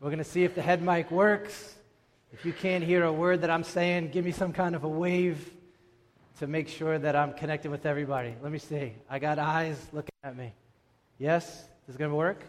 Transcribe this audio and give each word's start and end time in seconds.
We're 0.00 0.08
going 0.08 0.18
to 0.18 0.24
see 0.24 0.44
if 0.44 0.54
the 0.54 0.62
head 0.62 0.80
mic 0.80 1.10
works. 1.10 1.74
If 2.32 2.46
you 2.46 2.54
can't 2.54 2.82
hear 2.82 3.04
a 3.04 3.12
word 3.12 3.42
that 3.42 3.50
I'm 3.50 3.64
saying, 3.64 4.12
give 4.12 4.24
me 4.24 4.32
some 4.32 4.50
kind 4.50 4.74
of 4.74 4.82
a 4.82 4.88
wave 4.88 5.52
to 6.38 6.46
make 6.46 6.68
sure 6.68 6.98
that 6.98 7.14
I'm 7.14 7.34
connected 7.34 7.70
with 7.70 7.84
everybody. 7.84 8.34
Let 8.42 8.50
me 8.50 8.58
see. 8.58 8.94
I 9.10 9.18
got 9.18 9.38
eyes 9.38 9.76
looking 9.92 10.14
at 10.24 10.34
me. 10.34 10.54
Yes? 11.18 11.44
This 11.86 11.90
is 11.90 11.96
going 11.98 12.10
to 12.10 12.16
work? 12.16 12.42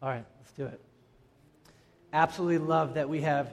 All 0.00 0.08
right, 0.08 0.24
let's 0.38 0.52
do 0.52 0.64
it. 0.64 0.80
Absolutely 2.14 2.66
love 2.66 2.94
that 2.94 3.10
we 3.10 3.20
have 3.20 3.52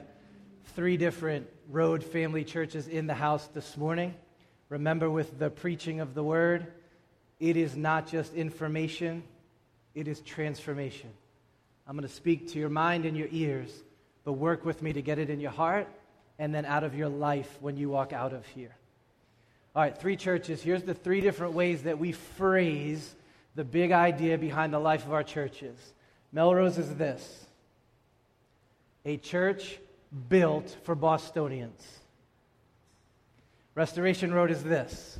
three 0.74 0.96
different 0.96 1.46
road 1.68 2.02
family 2.02 2.44
churches 2.44 2.88
in 2.88 3.06
the 3.06 3.12
house 3.12 3.46
this 3.48 3.76
morning. 3.76 4.14
Remember, 4.70 5.10
with 5.10 5.38
the 5.38 5.50
preaching 5.50 6.00
of 6.00 6.14
the 6.14 6.24
word, 6.24 6.66
it 7.40 7.58
is 7.58 7.76
not 7.76 8.10
just 8.10 8.32
information, 8.32 9.22
it 9.94 10.08
is 10.08 10.20
transformation. 10.22 11.10
I'm 11.90 11.96
going 11.96 12.06
to 12.06 12.14
speak 12.14 12.52
to 12.52 12.58
your 12.60 12.68
mind 12.68 13.04
and 13.04 13.16
your 13.16 13.26
ears, 13.32 13.68
but 14.22 14.34
work 14.34 14.64
with 14.64 14.80
me 14.80 14.92
to 14.92 15.02
get 15.02 15.18
it 15.18 15.28
in 15.28 15.40
your 15.40 15.50
heart 15.50 15.88
and 16.38 16.54
then 16.54 16.64
out 16.64 16.84
of 16.84 16.94
your 16.94 17.08
life 17.08 17.58
when 17.60 17.76
you 17.76 17.88
walk 17.88 18.12
out 18.12 18.32
of 18.32 18.46
here. 18.46 18.76
All 19.74 19.82
right, 19.82 19.98
three 19.98 20.14
churches. 20.14 20.62
Here's 20.62 20.84
the 20.84 20.94
three 20.94 21.20
different 21.20 21.52
ways 21.52 21.82
that 21.82 21.98
we 21.98 22.12
phrase 22.12 23.16
the 23.56 23.64
big 23.64 23.90
idea 23.90 24.38
behind 24.38 24.72
the 24.72 24.78
life 24.78 25.04
of 25.04 25.12
our 25.12 25.24
churches. 25.24 25.76
Melrose 26.30 26.78
is 26.78 26.94
this 26.94 27.44
a 29.04 29.16
church 29.16 29.80
built 30.28 30.76
for 30.84 30.94
Bostonians. 30.94 31.84
Restoration 33.74 34.32
Road 34.32 34.52
is 34.52 34.62
this 34.62 35.18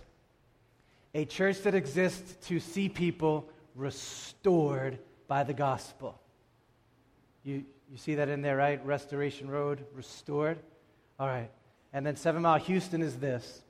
a 1.16 1.24
church 1.24 1.62
that 1.62 1.74
exists 1.74 2.46
to 2.46 2.60
see 2.60 2.88
people 2.88 3.48
restored 3.74 5.00
by 5.26 5.42
the 5.42 5.52
gospel. 5.52 6.20
You, 7.44 7.64
you 7.90 7.96
see 7.96 8.16
that 8.16 8.28
in 8.28 8.42
there, 8.42 8.56
right? 8.56 8.84
Restoration 8.84 9.50
Road, 9.50 9.84
restored. 9.94 10.58
All 11.18 11.26
right. 11.26 11.50
And 11.92 12.06
then 12.06 12.16
Seven 12.16 12.42
Mile 12.42 12.58
Houston 12.58 13.02
is 13.02 13.16
this 13.16 13.62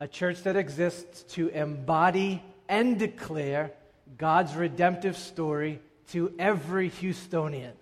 a 0.00 0.06
church 0.06 0.42
that 0.44 0.56
exists 0.56 1.24
to 1.34 1.48
embody 1.48 2.42
and 2.68 2.98
declare 2.98 3.72
God's 4.16 4.54
redemptive 4.54 5.16
story 5.16 5.80
to 6.12 6.32
every 6.38 6.90
Houstonian. 6.90 7.72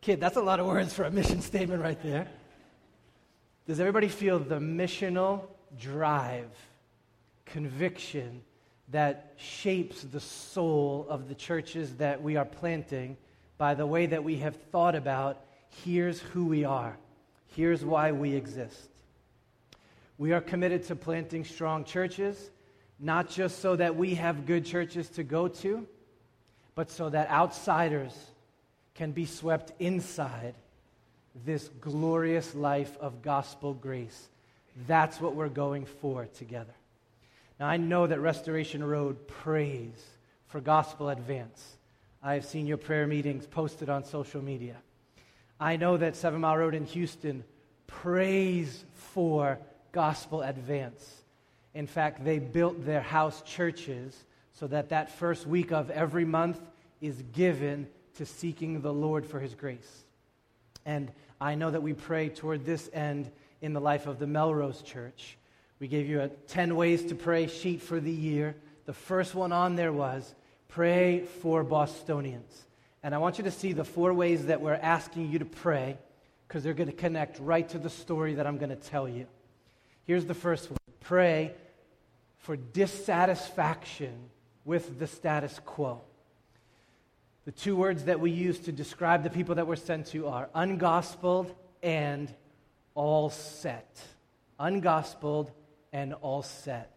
Kid, 0.00 0.20
that's 0.20 0.36
a 0.36 0.42
lot 0.42 0.60
of 0.60 0.66
words 0.66 0.92
for 0.92 1.04
a 1.04 1.10
mission 1.10 1.40
statement 1.40 1.82
right 1.82 2.02
there. 2.02 2.26
Does 3.66 3.80
everybody 3.80 4.08
feel 4.08 4.38
the 4.38 4.58
missional 4.58 5.42
drive, 5.78 6.50
conviction 7.46 8.42
that 8.90 9.32
shapes 9.36 10.02
the 10.02 10.20
soul 10.20 11.06
of 11.08 11.28
the 11.28 11.34
churches 11.34 11.94
that 11.96 12.22
we 12.22 12.36
are 12.36 12.44
planting 12.44 13.16
by 13.58 13.74
the 13.74 13.86
way 13.86 14.06
that 14.06 14.24
we 14.24 14.36
have 14.38 14.56
thought 14.70 14.94
about 14.94 15.44
here's 15.84 16.20
who 16.20 16.46
we 16.46 16.64
are, 16.64 16.96
here's 17.54 17.84
why 17.84 18.12
we 18.12 18.34
exist. 18.34 18.88
We 20.18 20.32
are 20.32 20.40
committed 20.40 20.84
to 20.84 20.96
planting 20.96 21.44
strong 21.44 21.84
churches, 21.84 22.50
not 23.00 23.28
just 23.28 23.60
so 23.60 23.76
that 23.76 23.96
we 23.96 24.14
have 24.14 24.46
good 24.46 24.64
churches 24.64 25.08
to 25.10 25.24
go 25.24 25.48
to, 25.48 25.86
but 26.74 26.90
so 26.90 27.10
that 27.10 27.28
outsiders 27.30 28.14
can 28.94 29.12
be 29.12 29.26
swept 29.26 29.72
inside 29.80 30.54
this 31.44 31.68
glorious 31.80 32.54
life 32.54 32.96
of 33.00 33.22
gospel 33.22 33.74
grace. 33.74 34.28
That's 34.86 35.20
what 35.20 35.34
we're 35.34 35.48
going 35.48 35.84
for 35.84 36.26
together. 36.26 36.74
Now, 37.58 37.66
I 37.66 37.76
know 37.76 38.06
that 38.06 38.20
Restoration 38.20 38.82
Road 38.82 39.26
prays 39.26 39.94
for 40.46 40.60
gospel 40.60 41.08
advance. 41.08 41.76
I 42.26 42.32
have 42.32 42.46
seen 42.46 42.66
your 42.66 42.78
prayer 42.78 43.06
meetings 43.06 43.46
posted 43.46 43.90
on 43.90 44.02
social 44.02 44.40
media. 44.40 44.76
I 45.60 45.76
know 45.76 45.98
that 45.98 46.16
Seven 46.16 46.40
Mile 46.40 46.56
Road 46.56 46.74
in 46.74 46.86
Houston 46.86 47.44
prays 47.86 48.86
for 48.94 49.58
gospel 49.92 50.40
advance. 50.40 51.22
In 51.74 51.86
fact, 51.86 52.24
they 52.24 52.38
built 52.38 52.86
their 52.86 53.02
house 53.02 53.42
churches 53.42 54.24
so 54.54 54.66
that 54.68 54.88
that 54.88 55.10
first 55.10 55.46
week 55.46 55.70
of 55.70 55.90
every 55.90 56.24
month 56.24 56.58
is 57.02 57.22
given 57.34 57.86
to 58.14 58.24
seeking 58.24 58.80
the 58.80 58.92
Lord 58.92 59.26
for 59.26 59.38
his 59.38 59.54
grace. 59.54 60.04
And 60.86 61.12
I 61.42 61.56
know 61.56 61.70
that 61.70 61.82
we 61.82 61.92
pray 61.92 62.30
toward 62.30 62.64
this 62.64 62.88
end 62.94 63.30
in 63.60 63.74
the 63.74 63.80
life 63.80 64.06
of 64.06 64.18
the 64.18 64.26
Melrose 64.26 64.80
Church. 64.80 65.36
We 65.78 65.88
gave 65.88 66.08
you 66.08 66.22
a 66.22 66.28
10 66.28 66.74
ways 66.74 67.04
to 67.06 67.14
pray 67.14 67.48
sheet 67.48 67.82
for 67.82 68.00
the 68.00 68.10
year. 68.10 68.56
The 68.86 68.94
first 68.94 69.34
one 69.34 69.52
on 69.52 69.76
there 69.76 69.92
was 69.92 70.34
Pray 70.74 71.20
for 71.20 71.62
Bostonians. 71.62 72.66
And 73.04 73.14
I 73.14 73.18
want 73.18 73.38
you 73.38 73.44
to 73.44 73.52
see 73.52 73.72
the 73.72 73.84
four 73.84 74.12
ways 74.12 74.46
that 74.46 74.60
we're 74.60 74.74
asking 74.74 75.30
you 75.30 75.38
to 75.38 75.44
pray 75.44 75.96
because 76.48 76.64
they're 76.64 76.74
going 76.74 76.90
to 76.90 76.92
connect 76.92 77.38
right 77.38 77.68
to 77.68 77.78
the 77.78 77.88
story 77.88 78.34
that 78.34 78.44
I'm 78.44 78.58
going 78.58 78.70
to 78.70 78.88
tell 78.90 79.08
you. 79.08 79.28
Here's 80.02 80.24
the 80.24 80.34
first 80.34 80.68
one 80.68 80.78
pray 80.98 81.52
for 82.38 82.56
dissatisfaction 82.56 84.18
with 84.64 84.98
the 84.98 85.06
status 85.06 85.60
quo. 85.64 86.00
The 87.44 87.52
two 87.52 87.76
words 87.76 88.06
that 88.06 88.18
we 88.18 88.32
use 88.32 88.58
to 88.60 88.72
describe 88.72 89.22
the 89.22 89.30
people 89.30 89.54
that 89.54 89.68
we're 89.68 89.76
sent 89.76 90.08
to 90.08 90.26
are 90.26 90.48
ungospeled 90.56 91.54
and 91.84 92.34
all 92.96 93.30
set. 93.30 94.02
Ungospeled 94.58 95.52
and 95.92 96.14
all 96.14 96.42
set. 96.42 96.93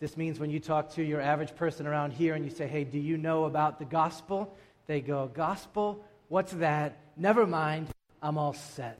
This 0.00 0.16
means 0.16 0.40
when 0.40 0.50
you 0.50 0.60
talk 0.60 0.94
to 0.94 1.02
your 1.02 1.20
average 1.20 1.54
person 1.54 1.86
around 1.86 2.12
here 2.12 2.34
and 2.34 2.44
you 2.44 2.50
say, 2.50 2.66
hey, 2.66 2.84
do 2.84 2.98
you 2.98 3.18
know 3.18 3.44
about 3.44 3.78
the 3.78 3.84
gospel? 3.84 4.56
They 4.86 5.02
go, 5.02 5.30
gospel? 5.32 6.02
What's 6.28 6.52
that? 6.52 6.98
Never 7.16 7.46
mind, 7.46 7.88
I'm 8.22 8.38
all 8.38 8.54
set. 8.54 8.98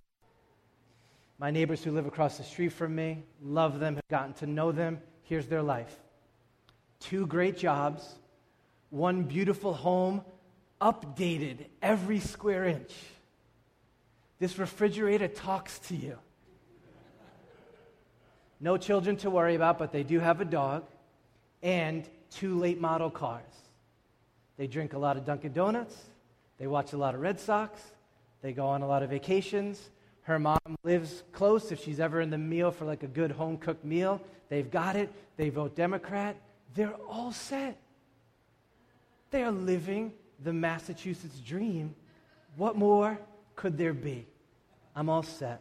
My 1.39 1.51
neighbors 1.51 1.83
who 1.83 1.91
live 1.91 2.07
across 2.07 2.37
the 2.37 2.45
street 2.45 2.75
from 2.75 2.95
me, 2.95 3.25
love 3.43 3.81
them, 3.81 3.95
have 3.95 4.09
gotten 4.09 4.35
to 4.35 4.47
know 4.47 4.73
them. 4.73 5.01
Here's 5.23 5.47
their 5.47 5.63
life 5.63 5.99
two 7.01 7.27
great 7.27 7.57
jobs, 7.57 8.07
one 8.91 9.23
beautiful 9.23 9.73
home, 9.73 10.23
updated 10.83 11.65
every 11.81 12.21
square 12.21 12.67
inch. 12.67 12.93
This 14.39 14.59
refrigerator 14.59 15.29
talks 15.29 15.79
to 15.89 15.97
you. 15.97 16.19
No 18.61 18.77
children 18.77 19.17
to 19.19 19.31
worry 19.31 19.55
about, 19.55 19.79
but 19.79 19.91
they 19.91 20.03
do 20.03 20.21
have 20.21 20.41
a 20.41 20.45
dog 20.45 20.85
and 21.63 22.09
two 22.31 22.59
late 22.59 22.81
model 22.81 23.11
cars. 23.11 23.43
They 24.59 24.67
drink 24.67 24.93
a 24.93 24.99
lot 24.99 25.17
of 25.17 25.25
Dunkin' 25.25 25.53
Donuts. 25.53 25.97
They 26.59 26.67
watch 26.67 26.93
a 26.93 26.99
lot 26.99 27.15
of 27.15 27.23
Red 27.23 27.41
Sox. 27.41 27.81
They 28.43 28.53
go 28.53 28.67
on 28.67 28.83
a 28.83 28.87
lot 28.87 29.03
of 29.03 29.11
vacations. 29.11 29.91
Her 30.23 30.39
mom 30.39 30.59
lives 30.85 31.23
close 31.33 31.73
if 31.73 31.83
she's 31.83 31.99
ever 31.99 32.21
in 32.21 32.29
the 32.29 32.39
meal 32.39 32.71
for 32.71 32.85
like 32.85 33.03
a 33.03 33.07
good 33.07 33.31
home 33.31 33.57
cooked 33.57 33.85
meal. 33.85 34.21
They've 34.51 34.71
got 34.71 34.97
it. 34.97 35.11
They 35.39 35.49
vote 35.49 35.75
Democrat. 35.75 36.37
They're 36.75 36.95
all 37.09 37.33
set. 37.33 37.79
They 39.31 39.43
are 39.43 39.51
living 39.51 40.13
the 40.43 40.53
Massachusetts 40.53 41.41
dream. 41.41 41.95
What 42.57 42.77
more 42.77 43.19
could 43.57 43.79
there 43.79 43.95
be? 43.95 44.27
I'm 44.95 45.09
all 45.09 45.23
set. 45.23 45.61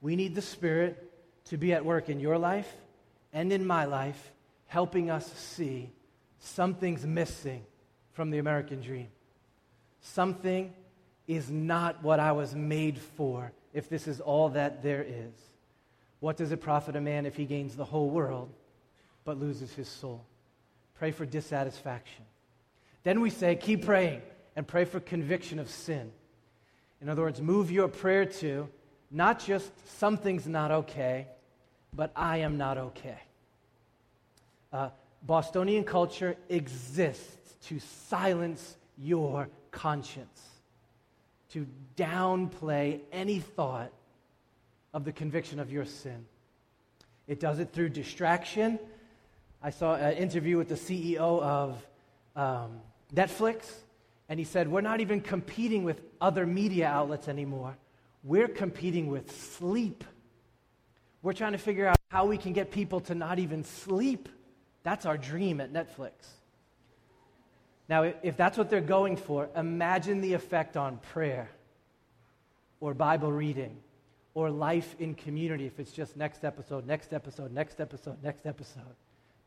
We 0.00 0.16
need 0.16 0.34
the 0.34 0.42
Spirit 0.42 1.11
to 1.46 1.56
be 1.56 1.72
at 1.72 1.84
work 1.84 2.08
in 2.08 2.20
your 2.20 2.38
life 2.38 2.70
and 3.32 3.52
in 3.52 3.66
my 3.66 3.84
life, 3.84 4.32
helping 4.66 5.10
us 5.10 5.30
see 5.34 5.90
something's 6.38 7.06
missing 7.06 7.64
from 8.12 8.30
the 8.30 8.38
American 8.38 8.80
dream. 8.80 9.08
Something 10.00 10.72
is 11.26 11.50
not 11.50 12.02
what 12.02 12.20
I 12.20 12.32
was 12.32 12.54
made 12.54 12.98
for 12.98 13.52
if 13.72 13.88
this 13.88 14.08
is 14.08 14.20
all 14.20 14.50
that 14.50 14.82
there 14.82 15.02
is. 15.02 15.32
What 16.20 16.36
does 16.36 16.52
it 16.52 16.60
profit 16.60 16.96
a 16.96 17.00
man 17.00 17.26
if 17.26 17.36
he 17.36 17.44
gains 17.44 17.74
the 17.74 17.84
whole 17.84 18.10
world 18.10 18.50
but 19.24 19.38
loses 19.38 19.72
his 19.72 19.88
soul? 19.88 20.24
Pray 20.98 21.10
for 21.10 21.26
dissatisfaction. 21.26 22.24
Then 23.02 23.20
we 23.20 23.30
say, 23.30 23.56
keep 23.56 23.84
praying 23.84 24.22
and 24.54 24.66
pray 24.66 24.84
for 24.84 25.00
conviction 25.00 25.58
of 25.58 25.68
sin. 25.68 26.12
In 27.00 27.08
other 27.08 27.22
words, 27.22 27.40
move 27.40 27.70
your 27.70 27.88
prayer 27.88 28.26
to 28.26 28.68
not 29.12 29.44
just 29.44 29.70
something's 29.98 30.46
not 30.46 30.70
okay, 30.70 31.26
but 31.94 32.10
I 32.16 32.38
am 32.38 32.56
not 32.56 32.78
okay. 32.78 33.18
Uh, 34.72 34.88
Bostonian 35.22 35.84
culture 35.84 36.36
exists 36.48 37.54
to 37.66 37.78
silence 37.78 38.76
your 38.98 39.48
conscience, 39.70 40.40
to 41.50 41.66
downplay 41.96 43.00
any 43.12 43.38
thought 43.38 43.92
of 44.94 45.04
the 45.04 45.12
conviction 45.12 45.60
of 45.60 45.70
your 45.70 45.84
sin. 45.84 46.24
It 47.28 47.38
does 47.38 47.58
it 47.58 47.72
through 47.72 47.90
distraction. 47.90 48.78
I 49.62 49.70
saw 49.70 49.94
an 49.94 50.16
interview 50.16 50.56
with 50.56 50.68
the 50.68 50.74
CEO 50.74 51.40
of 51.40 51.86
um, 52.34 52.80
Netflix, 53.14 53.70
and 54.28 54.38
he 54.38 54.44
said, 54.44 54.68
We're 54.68 54.80
not 54.80 55.00
even 55.00 55.20
competing 55.20 55.84
with 55.84 56.00
other 56.20 56.46
media 56.46 56.88
outlets 56.88 57.28
anymore. 57.28 57.76
We're 58.24 58.48
competing 58.48 59.08
with 59.08 59.30
sleep. 59.32 60.04
We're 61.22 61.32
trying 61.32 61.52
to 61.52 61.58
figure 61.58 61.86
out 61.86 61.96
how 62.08 62.26
we 62.26 62.38
can 62.38 62.52
get 62.52 62.70
people 62.70 63.00
to 63.00 63.14
not 63.14 63.38
even 63.38 63.64
sleep. 63.64 64.28
That's 64.82 65.06
our 65.06 65.16
dream 65.16 65.60
at 65.60 65.72
Netflix. 65.72 66.12
Now, 67.88 68.02
if 68.22 68.36
that's 68.36 68.56
what 68.56 68.70
they're 68.70 68.80
going 68.80 69.16
for, 69.16 69.48
imagine 69.56 70.20
the 70.20 70.34
effect 70.34 70.76
on 70.76 70.98
prayer 71.12 71.50
or 72.80 72.94
Bible 72.94 73.32
reading 73.32 73.76
or 74.34 74.50
life 74.50 74.96
in 74.98 75.14
community 75.14 75.66
if 75.66 75.78
it's 75.78 75.92
just 75.92 76.16
next 76.16 76.44
episode, 76.44 76.86
next 76.86 77.12
episode, 77.12 77.52
next 77.52 77.80
episode, 77.80 78.22
next 78.22 78.46
episode. 78.46 78.96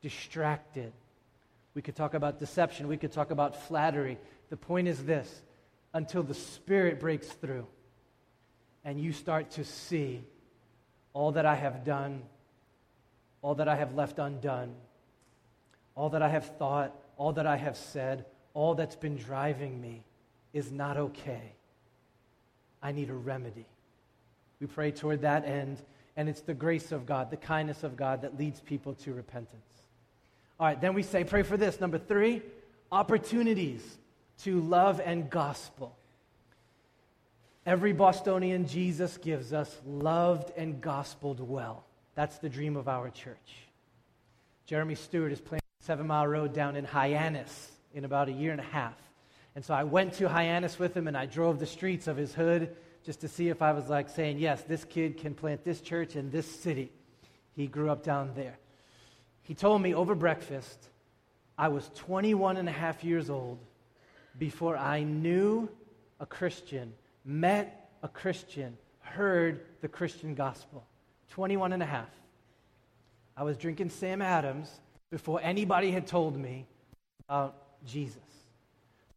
Distracted. 0.02 0.92
We 1.74 1.82
could 1.82 1.96
talk 1.96 2.14
about 2.14 2.40
deception. 2.40 2.88
We 2.88 2.98
could 2.98 3.12
talk 3.12 3.32
about 3.32 3.64
flattery. 3.68 4.18
The 4.50 4.58
point 4.58 4.88
is 4.88 5.04
this 5.04 5.42
until 5.94 6.24
the 6.24 6.34
Spirit 6.34 7.00
breaks 7.00 7.28
through 7.28 7.66
and 8.86 9.00
you 9.00 9.12
start 9.12 9.50
to 9.52 9.66
see 9.66 10.24
all 11.14 11.32
that 11.34 11.46
I 11.46 11.56
have 11.56 11.84
done, 11.84 12.22
all 13.42 13.56
that 13.56 13.68
I 13.68 13.76
have 13.76 13.96
left 13.96 14.20
undone, 14.20 14.76
all 15.96 16.10
that 16.10 16.22
I 16.22 16.30
have 16.30 16.46
thought, 16.58 16.96
all 17.18 17.34
that 17.34 17.48
I 17.48 17.58
have 17.58 17.76
said, 17.76 18.26
all 18.54 18.76
that's 18.76 18.96
been 18.96 19.18
driving 19.18 19.82
me 19.82 20.04
is 20.54 20.72
not 20.72 20.98
okay. 20.98 21.54
I 22.82 22.92
need 22.92 23.10
a 23.10 23.14
remedy. 23.14 23.66
We 24.60 24.68
pray 24.68 24.92
toward 24.92 25.22
that 25.22 25.46
end, 25.46 25.82
and 26.16 26.30
it's 26.30 26.42
the 26.42 26.54
grace 26.54 26.92
of 26.92 27.06
God, 27.06 27.32
the 27.32 27.38
kindness 27.38 27.84
of 27.84 27.98
God 27.98 28.22
that 28.22 28.38
leads 28.38 28.62
people 28.62 28.94
to 28.96 29.14
repentance. 29.14 29.62
All 30.60 30.68
right, 30.68 30.80
then 30.80 30.94
we 30.94 31.04
say, 31.04 31.24
pray 31.24 31.44
for 31.44 31.58
this. 31.58 31.82
Number 31.82 31.98
three, 31.98 32.42
opportunities 32.92 33.98
to 34.44 34.62
love 34.62 35.02
and 35.04 35.30
gospel. 35.30 35.98
Every 37.66 37.94
Bostonian 37.94 38.68
Jesus 38.68 39.18
gives 39.18 39.52
us 39.52 39.82
loved 39.86 40.52
and 40.56 40.80
gospeled 40.80 41.40
well. 41.40 41.84
That's 42.14 42.38
the 42.38 42.50
dream 42.50 42.78
of 42.78 42.88
our 42.88 43.10
church. 43.10 43.56
Jeremy 44.68 44.96
Stewart 44.96 45.32
is 45.32 45.42
playing 45.42 45.62
Seven 45.80 46.06
Mile 46.06 46.28
Road 46.28 46.54
down 46.54 46.76
in 46.76 46.86
Hyannis 46.86 47.72
in 47.94 48.06
about 48.06 48.30
a 48.30 48.32
year 48.32 48.52
and 48.52 48.62
a 48.62 48.64
half. 48.64 48.98
And 49.56 49.66
so 49.66 49.74
I 49.74 49.84
went 49.84 50.14
to 50.14 50.30
Hyannis 50.30 50.78
with 50.78 50.96
him 50.96 51.08
and 51.08 51.18
I 51.18 51.26
drove 51.26 51.60
the 51.60 51.66
streets 51.66 52.08
of 52.08 52.18
his 52.18 52.34
hood 52.34 52.76
just 53.04 53.22
to 53.22 53.28
see 53.28 53.50
if 53.50 53.62
I 53.62 53.72
was 53.72 53.90
like 53.90 54.10
saying, 54.10 54.40
yes, 54.40 54.62
this 54.64 54.84
kid 54.84 55.18
can 55.18 55.34
plant 55.34 55.64
this 55.64 55.82
church 55.82 56.16
in 56.16 56.30
this 56.30 56.48
city. 56.48 56.92
He 57.56 57.68
grew 57.68 57.90
up 57.90 58.04
down 58.04 58.32
there. 58.36 58.58
He 59.44 59.54
told 59.54 59.82
me 59.82 59.94
over 59.94 60.14
breakfast, 60.14 60.90
I 61.58 61.70
was 61.70 61.90
21 61.96 62.58
and 62.58 62.68
a 62.68 62.72
half 62.72 63.04
years 63.04 63.30
old 63.30 63.60
before 64.38 64.76
I 64.76 65.04
knew 65.04 65.70
a 66.20 66.26
Christian, 66.26 66.94
met 67.26 67.90
a 68.04 68.08
Christian, 68.08 68.78
heard 69.02 69.66
the 69.82 69.88
Christian 69.88 70.36
gospel. 70.36 70.86
21 71.30 71.74
and 71.74 71.84
a 71.84 71.86
half. 71.86 72.10
I 73.36 73.44
was 73.44 73.58
drinking 73.58 73.90
Sam 73.90 74.22
Adams 74.22 74.70
before 75.12 75.42
anybody 75.42 75.92
had 75.92 76.08
told 76.08 76.38
me 76.38 76.66
about 77.28 77.56
Jesus. 77.86 78.22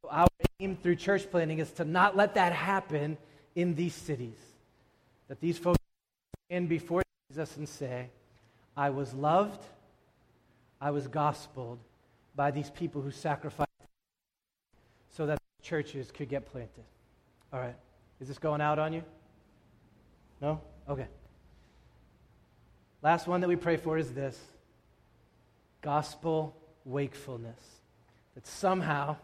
So 0.02 0.08
our 0.10 0.26
aim 0.58 0.76
through 0.82 0.96
church 0.96 1.30
planting 1.30 1.58
is 1.58 1.70
to 1.72 1.84
not 1.84 2.16
let 2.16 2.34
that 2.34 2.52
happen 2.52 3.16
in 3.54 3.74
these 3.74 3.94
cities. 3.94 4.38
That 5.28 5.40
these 5.40 5.58
folks 5.58 5.78
stand 6.46 6.68
before 6.68 7.02
Jesus 7.30 7.56
and 7.56 7.68
say, 7.68 8.08
I 8.76 8.90
was 8.90 9.12
loved, 9.14 9.64
I 10.80 10.90
was 10.90 11.06
gospeled 11.06 11.78
by 12.34 12.50
these 12.50 12.70
people 12.70 13.02
who 13.02 13.10
sacrificed 13.10 13.68
so 15.16 15.26
that 15.26 15.38
churches 15.62 16.10
could 16.10 16.28
get 16.28 16.46
planted. 16.46 16.84
All 17.52 17.60
right. 17.60 17.74
Is 18.20 18.28
this 18.28 18.38
going 18.38 18.60
out 18.60 18.78
on 18.78 18.92
you? 18.92 19.02
No? 20.40 20.60
Okay. 20.88 21.06
Last 23.02 23.26
one 23.26 23.40
that 23.42 23.48
we 23.48 23.56
pray 23.56 23.76
for 23.76 23.96
is 23.96 24.12
this 24.12 24.38
gospel 25.82 26.56
wakefulness. 26.84 27.60
That 28.34 28.46
somehow, 28.46 29.16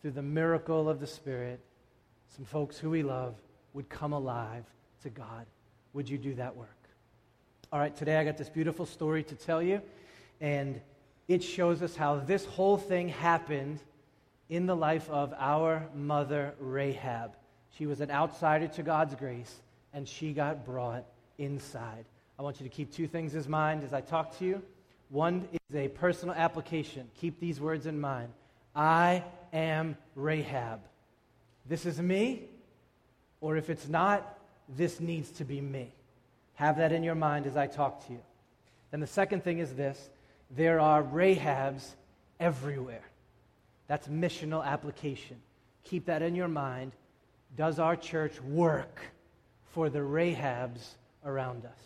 through 0.00 0.12
the 0.12 0.22
miracle 0.22 0.88
of 0.88 1.00
the 1.00 1.06
Spirit, 1.06 1.60
some 2.36 2.44
folks 2.44 2.78
who 2.78 2.90
we 2.90 3.02
love 3.02 3.34
would 3.72 3.88
come 3.88 4.12
alive 4.12 4.64
to 5.02 5.10
God. 5.10 5.46
Would 5.92 6.08
you 6.08 6.18
do 6.18 6.34
that 6.34 6.56
work? 6.56 6.68
All 7.72 7.78
right, 7.78 7.94
today 7.94 8.16
I 8.16 8.24
got 8.24 8.36
this 8.36 8.48
beautiful 8.48 8.86
story 8.86 9.22
to 9.24 9.34
tell 9.34 9.62
you, 9.62 9.80
and 10.40 10.80
it 11.28 11.42
shows 11.42 11.82
us 11.82 11.94
how 11.94 12.16
this 12.16 12.44
whole 12.44 12.76
thing 12.76 13.08
happened 13.08 13.80
in 14.48 14.66
the 14.66 14.74
life 14.74 15.08
of 15.08 15.32
our 15.38 15.88
mother, 15.94 16.54
Rahab. 16.58 17.36
She 17.76 17.86
was 17.86 18.00
an 18.00 18.10
outsider 18.10 18.68
to 18.68 18.82
God's 18.82 19.14
grace, 19.14 19.54
and 19.92 20.08
she 20.08 20.32
got 20.32 20.64
brought 20.64 21.04
inside. 21.38 22.04
I 22.38 22.42
want 22.42 22.60
you 22.60 22.64
to 22.64 22.74
keep 22.74 22.92
two 22.92 23.06
things 23.06 23.34
in 23.34 23.50
mind 23.50 23.84
as 23.84 23.92
I 23.92 24.00
talk 24.00 24.38
to 24.38 24.44
you. 24.44 24.62
One 25.10 25.48
is 25.52 25.76
a 25.76 25.88
personal 25.88 26.34
application. 26.34 27.08
Keep 27.20 27.40
these 27.40 27.60
words 27.60 27.86
in 27.86 28.00
mind 28.00 28.32
I 28.74 29.24
am 29.52 29.96
Rahab. 30.14 30.80
This 31.66 31.86
is 31.86 32.00
me, 32.00 32.44
or 33.40 33.56
if 33.56 33.70
it's 33.70 33.88
not, 33.88 34.38
this 34.68 35.00
needs 35.00 35.30
to 35.32 35.44
be 35.44 35.60
me. 35.60 35.92
Have 36.54 36.76
that 36.78 36.92
in 36.92 37.02
your 37.02 37.14
mind 37.14 37.46
as 37.46 37.56
I 37.56 37.66
talk 37.66 38.06
to 38.06 38.12
you. 38.12 38.20
Then 38.90 39.00
the 39.00 39.06
second 39.06 39.44
thing 39.44 39.58
is 39.58 39.74
this 39.74 40.10
there 40.50 40.80
are 40.80 41.02
Rahabs 41.02 41.90
everywhere. 42.38 43.04
That's 43.86 44.08
missional 44.08 44.64
application. 44.64 45.36
Keep 45.84 46.06
that 46.06 46.22
in 46.22 46.34
your 46.34 46.48
mind. 46.48 46.92
Does 47.56 47.78
our 47.78 47.96
church 47.96 48.40
work 48.40 49.00
for 49.72 49.90
the 49.90 49.98
Rahabs 49.98 50.94
around 51.24 51.64
us? 51.64 51.78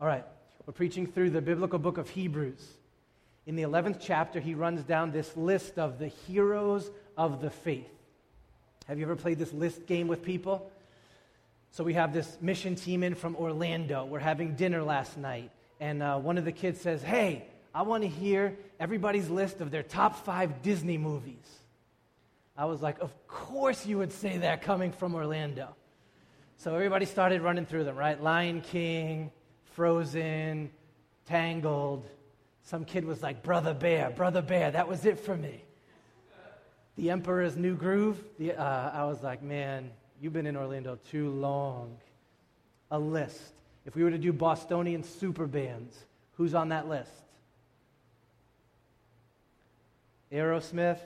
All 0.00 0.06
right, 0.06 0.24
we're 0.66 0.72
preaching 0.72 1.06
through 1.06 1.30
the 1.30 1.42
biblical 1.42 1.78
book 1.78 1.98
of 1.98 2.08
Hebrews. 2.08 2.66
In 3.46 3.56
the 3.56 3.62
11th 3.62 3.98
chapter, 4.00 4.40
he 4.40 4.54
runs 4.54 4.82
down 4.82 5.12
this 5.12 5.36
list 5.36 5.78
of 5.78 5.98
the 5.98 6.08
heroes 6.08 6.90
of 7.16 7.40
the 7.40 7.50
faith. 7.50 7.90
Have 8.86 8.98
you 8.98 9.04
ever 9.04 9.16
played 9.16 9.38
this 9.38 9.52
list 9.52 9.86
game 9.86 10.08
with 10.08 10.22
people? 10.22 10.70
So 11.72 11.84
we 11.84 11.94
have 11.94 12.12
this 12.12 12.38
mission 12.40 12.74
team 12.74 13.02
in 13.02 13.14
from 13.14 13.36
Orlando. 13.36 14.04
We're 14.04 14.18
having 14.18 14.54
dinner 14.54 14.82
last 14.82 15.16
night, 15.16 15.50
and 15.80 16.02
uh, 16.02 16.18
one 16.18 16.38
of 16.38 16.44
the 16.44 16.52
kids 16.52 16.80
says, 16.80 17.02
Hey, 17.02 17.46
I 17.74 17.82
want 17.82 18.02
to 18.02 18.08
hear 18.08 18.56
everybody's 18.78 19.30
list 19.30 19.60
of 19.60 19.70
their 19.70 19.82
top 19.82 20.24
five 20.24 20.62
Disney 20.62 20.98
movies. 20.98 21.61
I 22.56 22.66
was 22.66 22.82
like, 22.82 23.00
Of 23.00 23.12
course 23.26 23.86
you 23.86 23.98
would 23.98 24.12
say 24.12 24.38
that 24.38 24.62
coming 24.62 24.92
from 24.92 25.14
Orlando. 25.14 25.74
So 26.56 26.74
everybody 26.74 27.06
started 27.06 27.42
running 27.42 27.66
through 27.66 27.84
them, 27.84 27.96
right? 27.96 28.20
Lion 28.22 28.60
King, 28.60 29.30
Frozen, 29.74 30.70
Tangled. 31.26 32.06
Some 32.62 32.84
kid 32.84 33.04
was 33.04 33.22
like, 33.22 33.42
Brother 33.42 33.74
Bear, 33.74 34.10
Brother 34.10 34.42
Bear. 34.42 34.70
That 34.70 34.88
was 34.88 35.04
it 35.04 35.18
for 35.18 35.36
me. 35.36 35.64
The 36.96 37.10
Emperor's 37.10 37.56
New 37.56 37.74
Groove, 37.74 38.22
the, 38.38 38.52
uh, 38.52 38.90
I 38.92 39.04
was 39.04 39.22
like, 39.22 39.42
man, 39.42 39.90
you've 40.20 40.32
been 40.32 40.46
in 40.46 40.56
Orlando 40.56 40.98
too 41.10 41.30
long. 41.30 41.96
A 42.90 42.98
list. 42.98 43.54
If 43.86 43.96
we 43.96 44.04
were 44.04 44.10
to 44.10 44.18
do 44.18 44.32
Bostonian 44.32 45.02
super 45.02 45.46
bands, 45.46 45.96
who's 46.36 46.54
on 46.54 46.68
that 46.68 46.88
list? 46.88 47.10
Aerosmith, 50.30 51.00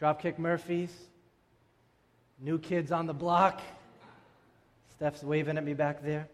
Dropkick 0.00 0.38
Murphys, 0.38 0.92
New 2.40 2.58
Kids 2.58 2.90
on 2.90 3.06
the 3.06 3.14
Block. 3.14 3.60
Steph's 4.96 5.22
waving 5.22 5.58
at 5.58 5.64
me 5.64 5.74
back 5.74 6.02
there. 6.02 6.28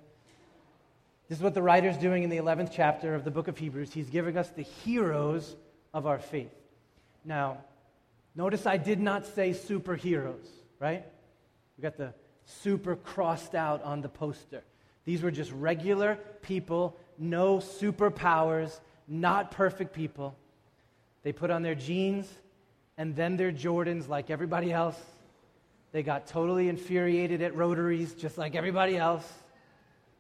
This 1.29 1.39
is 1.39 1.43
what 1.43 1.55
the 1.55 1.63
writer's 1.63 1.97
doing 1.97 2.23
in 2.23 2.31
the 2.31 2.37
11th 2.37 2.71
chapter 2.73 3.15
of 3.15 3.25
the 3.25 3.31
book 3.31 3.49
of 3.49 3.59
Hebrews. 3.59 3.93
He's 3.93 4.11
giving 4.11 4.37
us 4.37 4.49
the 4.51 4.63
heroes 4.63 5.57
of 5.93 6.07
our 6.07 6.19
faith. 6.19 6.55
Now, 7.25 7.59
Notice 8.37 8.67
I 8.67 8.77
did 8.77 9.01
not 9.01 9.25
say 9.25 9.51
superheroes, 9.51 10.47
right? 10.79 11.05
We 11.77 11.83
got 11.83 11.97
the 11.97 12.13
super 12.45 12.95
crossed 12.95 13.55
out 13.55 13.83
on 13.83 14.03
the 14.03 14.11
poster. 14.11 14.63
These 15.07 15.23
were 15.23 15.31
just 15.31 15.51
regular 15.53 16.19
people, 16.43 16.97
no 17.19 17.59
superpowers, 17.59 18.79
not 19.09 19.53
perfect 19.53 19.95
people. 19.95 20.37
They 21.23 21.33
put 21.33 21.51
on 21.51 21.63
their 21.63 21.75
jeans 21.75 22.29
and 22.99 23.15
then 23.15 23.37
their 23.37 23.53
Jordans 23.53 24.09
like 24.09 24.31
everybody 24.31 24.73
else. 24.73 25.01
They 25.93 26.03
got 26.03 26.27
totally 26.27 26.69
infuriated 26.69 27.43
at 27.43 27.55
rotaries 27.55 28.15
just 28.15 28.37
like 28.39 28.55
everybody 28.55 28.97
else. 28.97 29.27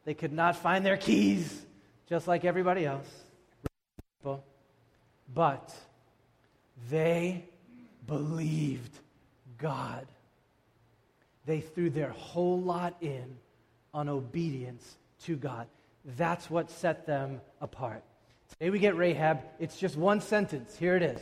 They 0.04 0.14
could 0.14 0.32
not 0.32 0.56
find 0.56 0.86
their 0.86 0.96
keys 0.96 1.62
just 2.08 2.28
like 2.28 2.44
everybody 2.44 2.86
else. 2.86 3.08
But 5.34 5.74
they 6.90 7.44
believed 8.06 8.96
God. 9.58 10.06
They 11.44 11.60
threw 11.60 11.90
their 11.90 12.10
whole 12.10 12.60
lot 12.60 12.96
in 13.00 13.36
on 13.92 14.08
obedience 14.08 14.96
to 15.24 15.36
God. 15.36 15.66
That's 16.16 16.48
what 16.48 16.70
set 16.70 17.06
them 17.06 17.40
apart. 17.60 18.04
Today 18.50 18.70
we 18.70 18.78
get 18.78 18.96
Rahab. 18.96 19.40
It's 19.58 19.76
just 19.76 19.96
one 19.96 20.20
sentence. 20.20 20.76
Here 20.76 20.96
it 20.96 21.02
is. 21.02 21.20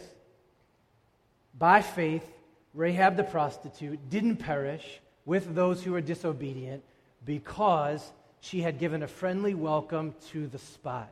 By 1.59 1.83
faith, 1.83 2.29
Rahab 2.73 3.17
the 3.17 3.25
prostitute 3.25 4.11
didn't 4.11 4.37
perish 4.37 5.01
with 5.25 5.55
those 5.55 5.83
who 5.83 5.93
were 5.93 6.01
disobedient 6.01 6.83
because 7.25 8.13
she 8.41 8.61
had 8.61 8.79
given 8.79 9.03
a 9.03 9.09
friendly 9.09 9.55
welcome 9.55 10.15
to 10.33 10.47
the 10.49 10.59
spies. 10.59 11.09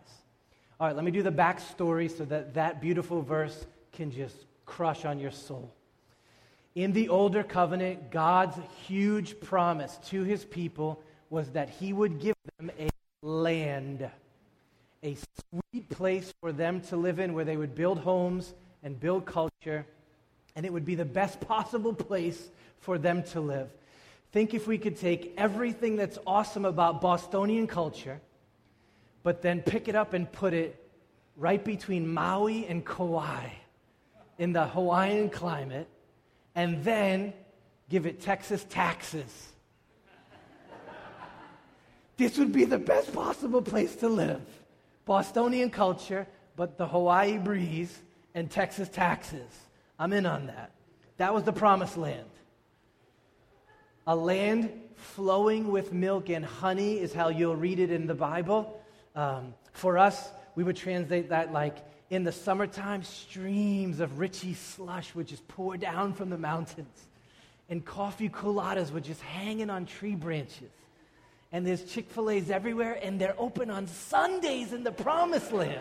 All 0.81 0.89
right, 0.89 0.97
let 0.97 1.05
me 1.05 1.13
do 1.13 1.23
the 1.23 1.31
backstory 1.31 2.11
so 2.11 2.25
that 2.25 2.55
that 2.55 2.81
beautiful 2.81 3.23
verse 3.23 3.67
can 3.93 4.11
just 4.11 4.37
crush 4.67 5.05
on 5.05 5.19
your 5.19 5.31
soul. 5.31 5.73
In 6.75 6.93
the 6.93 7.09
older 7.09 7.45
covenant, 7.45 8.11
God's 8.11 8.57
huge 8.87 9.39
promise 9.41 9.99
to 10.09 10.25
his 10.25 10.45
people 10.45 11.01
was 11.31 11.51
that 11.51 11.69
he 11.69 11.93
would 11.93 12.21
give 12.21 12.35
them 12.59 12.71
a 12.79 12.89
land, 13.25 14.11
a 15.03 15.17
sweet 15.51 15.89
place 15.91 16.33
for 16.41 16.51
them 16.51 16.81
to 16.83 16.97
live 16.97 17.19
in 17.19 17.33
where 17.33 17.45
they 17.45 17.57
would 17.57 17.75
build 17.75 17.99
homes 17.99 18.53
and 18.83 18.99
build 18.99 19.25
culture, 19.25 19.87
and 20.55 20.67
it 20.67 20.73
would 20.73 20.85
be 20.85 20.95
the 20.95 21.05
best 21.05 21.41
possible 21.49 21.93
place 21.93 22.49
for 22.81 22.99
them 22.99 23.23
to 23.23 23.41
live. 23.41 23.71
Think 24.33 24.55
if 24.55 24.67
we 24.67 24.79
could 24.79 24.97
take 24.97 25.35
everything 25.37 25.97
that's 25.97 26.19
awesome 26.27 26.65
about 26.65 27.01
Bostonian 27.01 27.67
culture, 27.67 28.21
but 29.23 29.43
then 29.43 29.61
pick 29.61 29.89
it 29.89 29.95
up 29.95 30.15
and 30.15 30.31
put 30.31 30.55
it 30.55 30.79
right 31.37 31.63
between 31.63 32.13
Maui 32.13 32.67
and 32.67 32.85
Kauai 32.85 33.49
in 34.39 34.53
the 34.53 34.67
Hawaiian 34.67 35.29
climate, 35.29 35.87
and 36.55 36.83
then 36.83 37.33
give 37.89 38.07
it 38.07 38.21
Texas 38.21 38.65
taxes. 38.69 39.53
this 42.17 42.39
would 42.39 42.53
be 42.53 42.65
the 42.65 42.79
best 42.79 43.13
possible 43.13 43.63
place 43.63 43.95
to 43.97 44.09
live. 44.09 44.41
Bostonian 45.05 45.71
culture, 45.71 46.27
but 46.57 46.79
the 46.79 46.87
Hawaii 46.87 47.39
breeze 47.39 47.97
and 48.35 48.51
Texas 48.51 48.89
taxes. 48.89 49.51
I'm 50.03 50.13
in 50.13 50.27
on 50.27 50.49
that. 50.49 50.73
That 51.19 51.33
was 51.33 51.45
the 51.45 51.53
promised 51.53 51.97
land. 51.97 52.29
A 54.05 54.17
land 54.17 54.69
flowing 54.97 55.71
with 55.71 55.93
milk 55.93 56.29
and 56.29 56.45
honey 56.45 56.99
is 56.99 57.15
how 57.15 57.29
you'll 57.29 57.55
read 57.55 57.79
it 57.79 57.93
in 57.93 58.09
the 58.09 58.15
Bible. 58.15 58.83
Um, 59.15 59.55
for 59.73 59.99
us, 59.99 60.29
we 60.57 60.65
would 60.65 60.75
translate 60.75 61.29
that 61.29 61.53
like 61.53 61.77
in 62.11 62.25
the 62.25 62.33
summertime, 62.33 63.05
streams 63.05 64.01
of 64.01 64.19
Richie 64.19 64.55
slush 64.55 65.15
would 65.15 65.29
just 65.29 65.47
pour 65.47 65.77
down 65.77 66.15
from 66.15 66.31
the 66.31 66.39
mountains. 66.39 67.07
And 67.71 67.85
coffee 67.85 68.29
Coolattas 68.29 68.91
were 68.91 68.99
just 69.01 69.21
hanging 69.21 69.71
on 69.71 69.87
tree 69.87 70.17
branches. 70.17 70.73
And 71.53 71.65
there's 71.65 71.85
Chick 71.85 72.11
fil 72.11 72.29
A's 72.29 72.51
everywhere, 72.51 72.99
and 73.01 73.21
they're 73.21 73.37
open 73.39 73.71
on 73.71 73.87
Sundays 73.87 74.73
in 74.73 74.83
the 74.83 74.91
promised 74.91 75.53
land. 75.53 75.81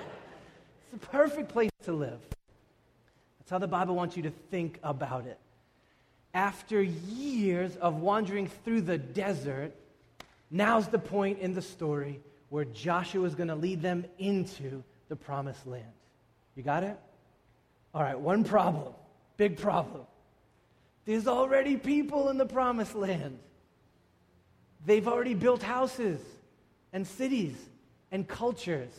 It's 0.94 1.01
the 1.01 1.08
perfect 1.08 1.50
place 1.50 1.72
to 1.86 1.94
live. 1.94 2.20
How 3.51 3.60
the 3.60 3.67
Bible 3.67 3.93
wants 3.93 4.17
you 4.17 4.24
to 4.24 4.31
think 4.50 4.79
about 4.81 5.27
it 5.27 5.38
after 6.34 6.81
years 6.81 7.75
of 7.77 7.98
wandering 7.98 8.48
through 8.63 8.81
the 8.81 8.98
desert, 8.98 9.74
now's 10.50 10.88
the 10.88 11.00
point 11.00 11.39
in 11.39 11.53
the 11.53 11.62
story 11.62 12.20
where 12.50 12.65
Joshua 12.65 13.25
is 13.25 13.36
going 13.36 13.50
to 13.50 13.55
lead 13.55 13.81
them 13.81 14.05
into 14.17 14.84
the 15.10 15.15
promised 15.15 15.65
land. 15.67 15.91
You 16.55 16.63
got 16.63 16.84
it? 16.84 16.98
All 17.93 18.01
right, 18.01 18.20
one 18.20 18.43
problem, 18.43 18.93
big 19.38 19.58
problem. 19.58 20.03
There's 21.05 21.27
already 21.27 21.75
people 21.75 22.29
in 22.29 22.38
the 22.38 22.46
promised 22.46 22.96
land. 22.96 23.38
They've 24.86 25.08
already 25.08 25.34
built 25.34 25.62
houses 25.62 26.20
and 26.93 27.05
cities 27.05 27.55
and 28.12 28.27
cultures. 28.27 28.93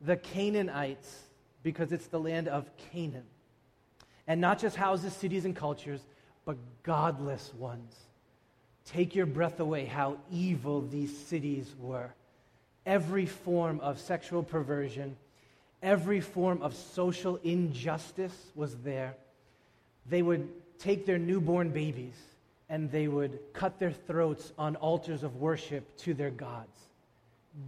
The 0.00 0.16
Canaanites, 0.16 1.22
because 1.62 1.92
it's 1.92 2.06
the 2.06 2.20
land 2.20 2.46
of 2.46 2.68
Canaan. 2.92 3.24
And 4.26 4.40
not 4.40 4.58
just 4.58 4.76
houses, 4.76 5.12
cities, 5.12 5.44
and 5.44 5.54
cultures, 5.54 6.00
but 6.44 6.56
godless 6.82 7.52
ones. 7.54 7.94
Take 8.86 9.14
your 9.14 9.26
breath 9.26 9.60
away 9.60 9.86
how 9.86 10.18
evil 10.30 10.82
these 10.82 11.16
cities 11.16 11.74
were. 11.78 12.12
Every 12.86 13.26
form 13.26 13.80
of 13.80 13.98
sexual 13.98 14.42
perversion, 14.42 15.16
every 15.82 16.20
form 16.20 16.60
of 16.62 16.74
social 16.74 17.36
injustice 17.42 18.36
was 18.54 18.76
there. 18.78 19.14
They 20.06 20.20
would 20.22 20.48
take 20.78 21.06
their 21.06 21.18
newborn 21.18 21.70
babies 21.70 22.16
and 22.68 22.90
they 22.90 23.08
would 23.08 23.38
cut 23.52 23.78
their 23.78 23.92
throats 23.92 24.52
on 24.58 24.76
altars 24.76 25.22
of 25.22 25.36
worship 25.36 25.96
to 25.98 26.14
their 26.14 26.30
gods. 26.30 26.80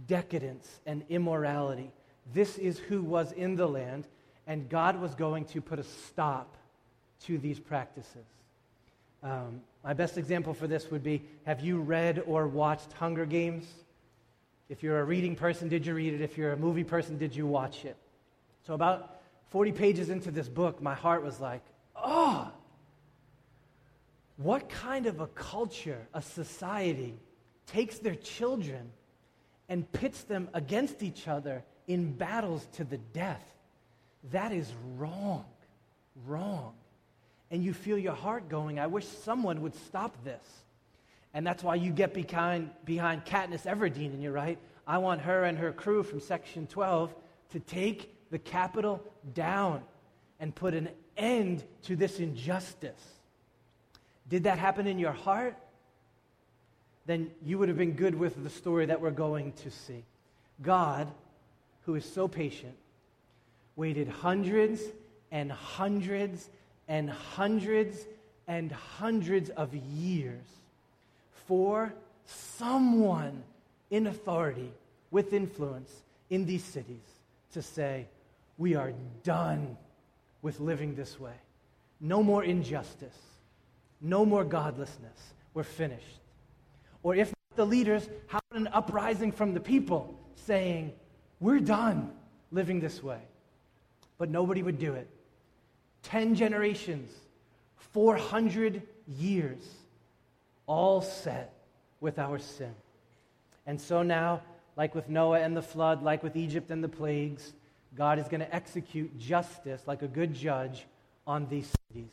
Decadence 0.07 0.81
and 0.85 1.03
immorality. 1.09 1.91
This 2.33 2.57
is 2.57 2.77
who 2.77 3.01
was 3.01 3.31
in 3.31 3.55
the 3.55 3.67
land, 3.67 4.07
and 4.47 4.69
God 4.69 4.99
was 4.99 5.13
going 5.13 5.45
to 5.45 5.61
put 5.61 5.77
a 5.77 5.83
stop 5.83 6.55
to 7.25 7.37
these 7.37 7.59
practices. 7.59 8.25
Um, 9.21 9.61
my 9.83 9.93
best 9.93 10.17
example 10.17 10.53
for 10.53 10.67
this 10.67 10.89
would 10.89 11.03
be 11.03 11.21
Have 11.45 11.59
you 11.61 11.79
read 11.79 12.23
or 12.25 12.47
watched 12.47 12.93
Hunger 12.93 13.25
Games? 13.25 13.65
If 14.69 14.83
you're 14.83 14.99
a 14.99 15.03
reading 15.03 15.35
person, 15.35 15.69
did 15.69 15.85
you 15.85 15.93
read 15.93 16.13
it? 16.13 16.21
If 16.21 16.37
you're 16.37 16.53
a 16.53 16.57
movie 16.57 16.83
person, 16.83 17.17
did 17.17 17.35
you 17.35 17.45
watch 17.45 17.85
it? 17.85 17.95
So, 18.65 18.73
about 18.73 19.21
40 19.49 19.71
pages 19.71 20.09
into 20.09 20.29
this 20.29 20.49
book, 20.49 20.81
my 20.81 20.93
heart 20.93 21.23
was 21.23 21.39
like, 21.39 21.61
oh, 21.95 22.51
what 24.35 24.69
kind 24.69 25.05
of 25.05 25.19
a 25.21 25.27
culture, 25.27 26.05
a 26.13 26.21
society, 26.21 27.17
takes 27.65 27.99
their 27.99 28.15
children 28.15 28.91
and 29.69 29.89
pits 29.93 30.23
them 30.23 30.49
against 30.53 31.01
each 31.01 31.27
other 31.27 31.63
in 31.87 32.11
battles 32.11 32.67
to 32.73 32.83
the 32.83 32.97
death? 32.97 33.43
That 34.31 34.51
is 34.51 34.71
wrong. 34.97 35.45
Wrong 36.25 36.73
and 37.49 37.63
you 37.63 37.73
feel 37.73 37.97
your 37.97 38.13
heart 38.13 38.49
going, 38.49 38.79
I 38.79 38.87
wish 38.87 39.05
someone 39.05 39.61
would 39.61 39.75
stop 39.75 40.23
this. 40.23 40.43
And 41.33 41.45
that's 41.45 41.63
why 41.63 41.75
you 41.75 41.91
get 41.91 42.13
behind, 42.13 42.71
behind 42.83 43.25
Katniss 43.25 43.65
Everdeen, 43.65 44.13
and 44.13 44.21
you're 44.21 44.31
right. 44.31 44.57
I 44.85 44.97
want 44.97 45.21
her 45.21 45.43
and 45.43 45.57
her 45.57 45.71
crew 45.71 46.03
from 46.03 46.19
Section 46.19 46.67
12 46.67 47.13
to 47.51 47.59
take 47.59 48.13
the 48.31 48.39
Capitol 48.39 49.01
down 49.33 49.81
and 50.39 50.53
put 50.53 50.73
an 50.73 50.89
end 51.15 51.63
to 51.83 51.95
this 51.95 52.19
injustice. 52.19 53.01
Did 54.27 54.43
that 54.43 54.59
happen 54.59 54.87
in 54.87 54.99
your 54.99 55.11
heart? 55.11 55.55
Then 57.05 57.31
you 57.45 57.57
would 57.57 57.69
have 57.69 57.77
been 57.77 57.93
good 57.93 58.15
with 58.15 58.43
the 58.43 58.49
story 58.49 58.87
that 58.87 58.99
we're 58.99 59.11
going 59.11 59.53
to 59.63 59.71
see. 59.71 60.03
God, 60.61 61.07
who 61.85 61.95
is 61.95 62.03
so 62.03 62.27
patient, 62.27 62.75
waited 63.77 64.09
hundreds 64.09 64.81
and 65.31 65.49
hundreds 65.49 66.49
and 66.89 67.09
hundreds 67.09 68.05
and 68.47 68.71
hundreds 68.71 69.49
of 69.51 69.73
years 69.73 70.43
for 71.47 71.93
someone 72.25 73.43
in 73.89 74.07
authority 74.07 74.71
with 75.11 75.31
influence 75.31 75.91
in 76.29 76.45
these 76.45 76.63
cities 76.63 77.05
to 77.53 77.61
say, 77.61 78.07
We 78.57 78.75
are 78.75 78.91
done 79.23 79.77
with 80.41 80.59
living 80.59 80.95
this 80.95 81.19
way. 81.19 81.35
No 82.01 82.21
more 82.21 82.43
injustice. 82.43 83.17
No 84.01 84.25
more 84.25 84.43
godlessness. 84.43 85.33
We're 85.53 85.63
finished. 85.63 86.19
Or 87.03 87.15
if 87.15 87.33
the 87.55 87.65
leaders, 87.65 88.09
how 88.27 88.39
about 88.51 88.61
an 88.61 88.67
uprising 88.73 89.31
from 89.31 89.53
the 89.53 89.59
people 89.59 90.19
saying, 90.35 90.93
We're 91.39 91.59
done 91.59 92.11
living 92.51 92.79
this 92.79 93.01
way? 93.03 93.19
But 94.17 94.29
nobody 94.29 94.63
would 94.63 94.79
do 94.79 94.93
it. 94.93 95.07
10 96.03 96.35
generations, 96.35 97.11
400 97.93 98.81
years, 99.07 99.63
all 100.65 101.01
set 101.01 101.53
with 101.99 102.19
our 102.19 102.39
sin. 102.39 102.73
And 103.65 103.79
so 103.79 104.03
now, 104.03 104.41
like 104.75 104.95
with 104.95 105.09
Noah 105.09 105.39
and 105.39 105.55
the 105.55 105.61
flood, 105.61 106.03
like 106.03 106.23
with 106.23 106.35
Egypt 106.35 106.71
and 106.71 106.83
the 106.83 106.89
plagues, 106.89 107.53
God 107.95 108.19
is 108.19 108.27
going 108.27 108.41
to 108.41 108.55
execute 108.55 109.17
justice 109.19 109.81
like 109.87 110.01
a 110.01 110.07
good 110.07 110.33
judge 110.33 110.85
on 111.25 111.47
these 111.47 111.69
cities. 111.89 112.11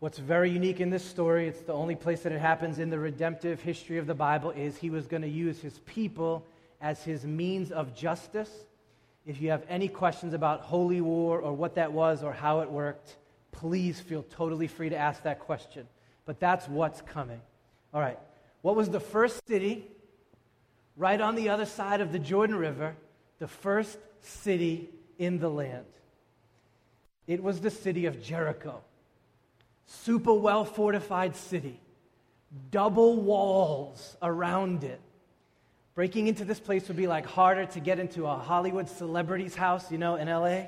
What's 0.00 0.18
very 0.18 0.50
unique 0.50 0.80
in 0.80 0.90
this 0.90 1.04
story, 1.04 1.46
it's 1.46 1.60
the 1.60 1.72
only 1.72 1.94
place 1.94 2.22
that 2.22 2.32
it 2.32 2.40
happens 2.40 2.80
in 2.80 2.90
the 2.90 2.98
redemptive 2.98 3.62
history 3.62 3.98
of 3.98 4.08
the 4.08 4.14
Bible, 4.14 4.50
is 4.50 4.76
he 4.76 4.90
was 4.90 5.06
going 5.06 5.22
to 5.22 5.28
use 5.28 5.60
his 5.60 5.78
people 5.86 6.44
as 6.80 7.04
his 7.04 7.24
means 7.24 7.70
of 7.70 7.94
justice 7.94 8.50
if 9.26 9.40
you 9.40 9.50
have 9.50 9.64
any 9.68 9.88
questions 9.88 10.34
about 10.34 10.60
holy 10.60 11.00
war 11.00 11.40
or 11.40 11.52
what 11.52 11.76
that 11.76 11.92
was 11.92 12.22
or 12.22 12.32
how 12.32 12.60
it 12.60 12.70
worked, 12.70 13.16
please 13.52 14.00
feel 14.00 14.24
totally 14.24 14.66
free 14.66 14.88
to 14.88 14.96
ask 14.96 15.22
that 15.22 15.38
question. 15.38 15.86
But 16.24 16.40
that's 16.40 16.68
what's 16.68 17.00
coming. 17.02 17.40
All 17.94 18.00
right. 18.00 18.18
What 18.62 18.76
was 18.76 18.90
the 18.90 19.00
first 19.00 19.46
city 19.46 19.86
right 20.96 21.20
on 21.20 21.34
the 21.34 21.50
other 21.50 21.66
side 21.66 22.00
of 22.00 22.12
the 22.12 22.18
Jordan 22.18 22.56
River? 22.56 22.96
The 23.38 23.48
first 23.48 23.98
city 24.20 24.88
in 25.18 25.38
the 25.38 25.48
land. 25.48 25.84
It 27.26 27.42
was 27.42 27.60
the 27.60 27.70
city 27.70 28.06
of 28.06 28.22
Jericho. 28.22 28.82
Super 29.86 30.32
well 30.32 30.64
fortified 30.64 31.36
city, 31.36 31.78
double 32.70 33.20
walls 33.20 34.16
around 34.22 34.84
it 34.84 35.00
Breaking 35.94 36.26
into 36.26 36.44
this 36.44 36.58
place 36.58 36.88
would 36.88 36.96
be 36.96 37.06
like 37.06 37.26
harder 37.26 37.66
to 37.66 37.80
get 37.80 37.98
into 37.98 38.26
a 38.26 38.34
Hollywood 38.34 38.88
celebrity's 38.88 39.54
house, 39.54 39.90
you 39.90 39.98
know, 39.98 40.16
in 40.16 40.28
LA. 40.28 40.64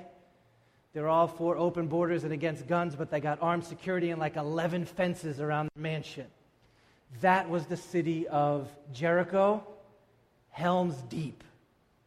They're 0.93 1.09
all 1.09 1.27
for 1.27 1.57
open 1.57 1.89
borders 1.89 2.25
and 2.25 2.33
against 2.33 2.67
guns, 2.67 2.95
but 2.95 3.11
they 3.11 3.21
got 3.21 3.39
armed 3.41 3.65
security 3.65 4.11
and 4.11 4.21
like 4.21 4.37
11 4.37 4.85
fences 4.85 5.41
around 5.41 5.71
the 5.75 5.81
mansion. 5.81 6.27
That 7.23 7.49
was 7.49 7.67
the 7.67 7.77
city 7.77 8.29
of 8.29 8.69
Jericho, 8.93 9.67
Helm's 10.51 10.97
Deep. 11.09 11.43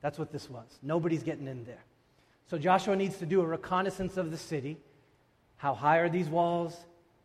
That's 0.02 0.20
what 0.20 0.32
this 0.32 0.50
was. 0.50 0.68
Nobody's 0.84 1.24
getting 1.24 1.48
in 1.48 1.66
there. 1.66 1.84
So 2.50 2.58
Joshua 2.58 2.96
needs 2.96 3.18
to 3.18 3.26
do 3.26 3.42
a 3.42 3.46
reconnaissance 3.46 4.16
of 4.16 4.32
the 4.32 4.38
city. 4.38 4.78
How 5.58 5.74
high 5.74 5.98
are 5.98 6.10
these 6.10 6.30
walls? 6.30 6.78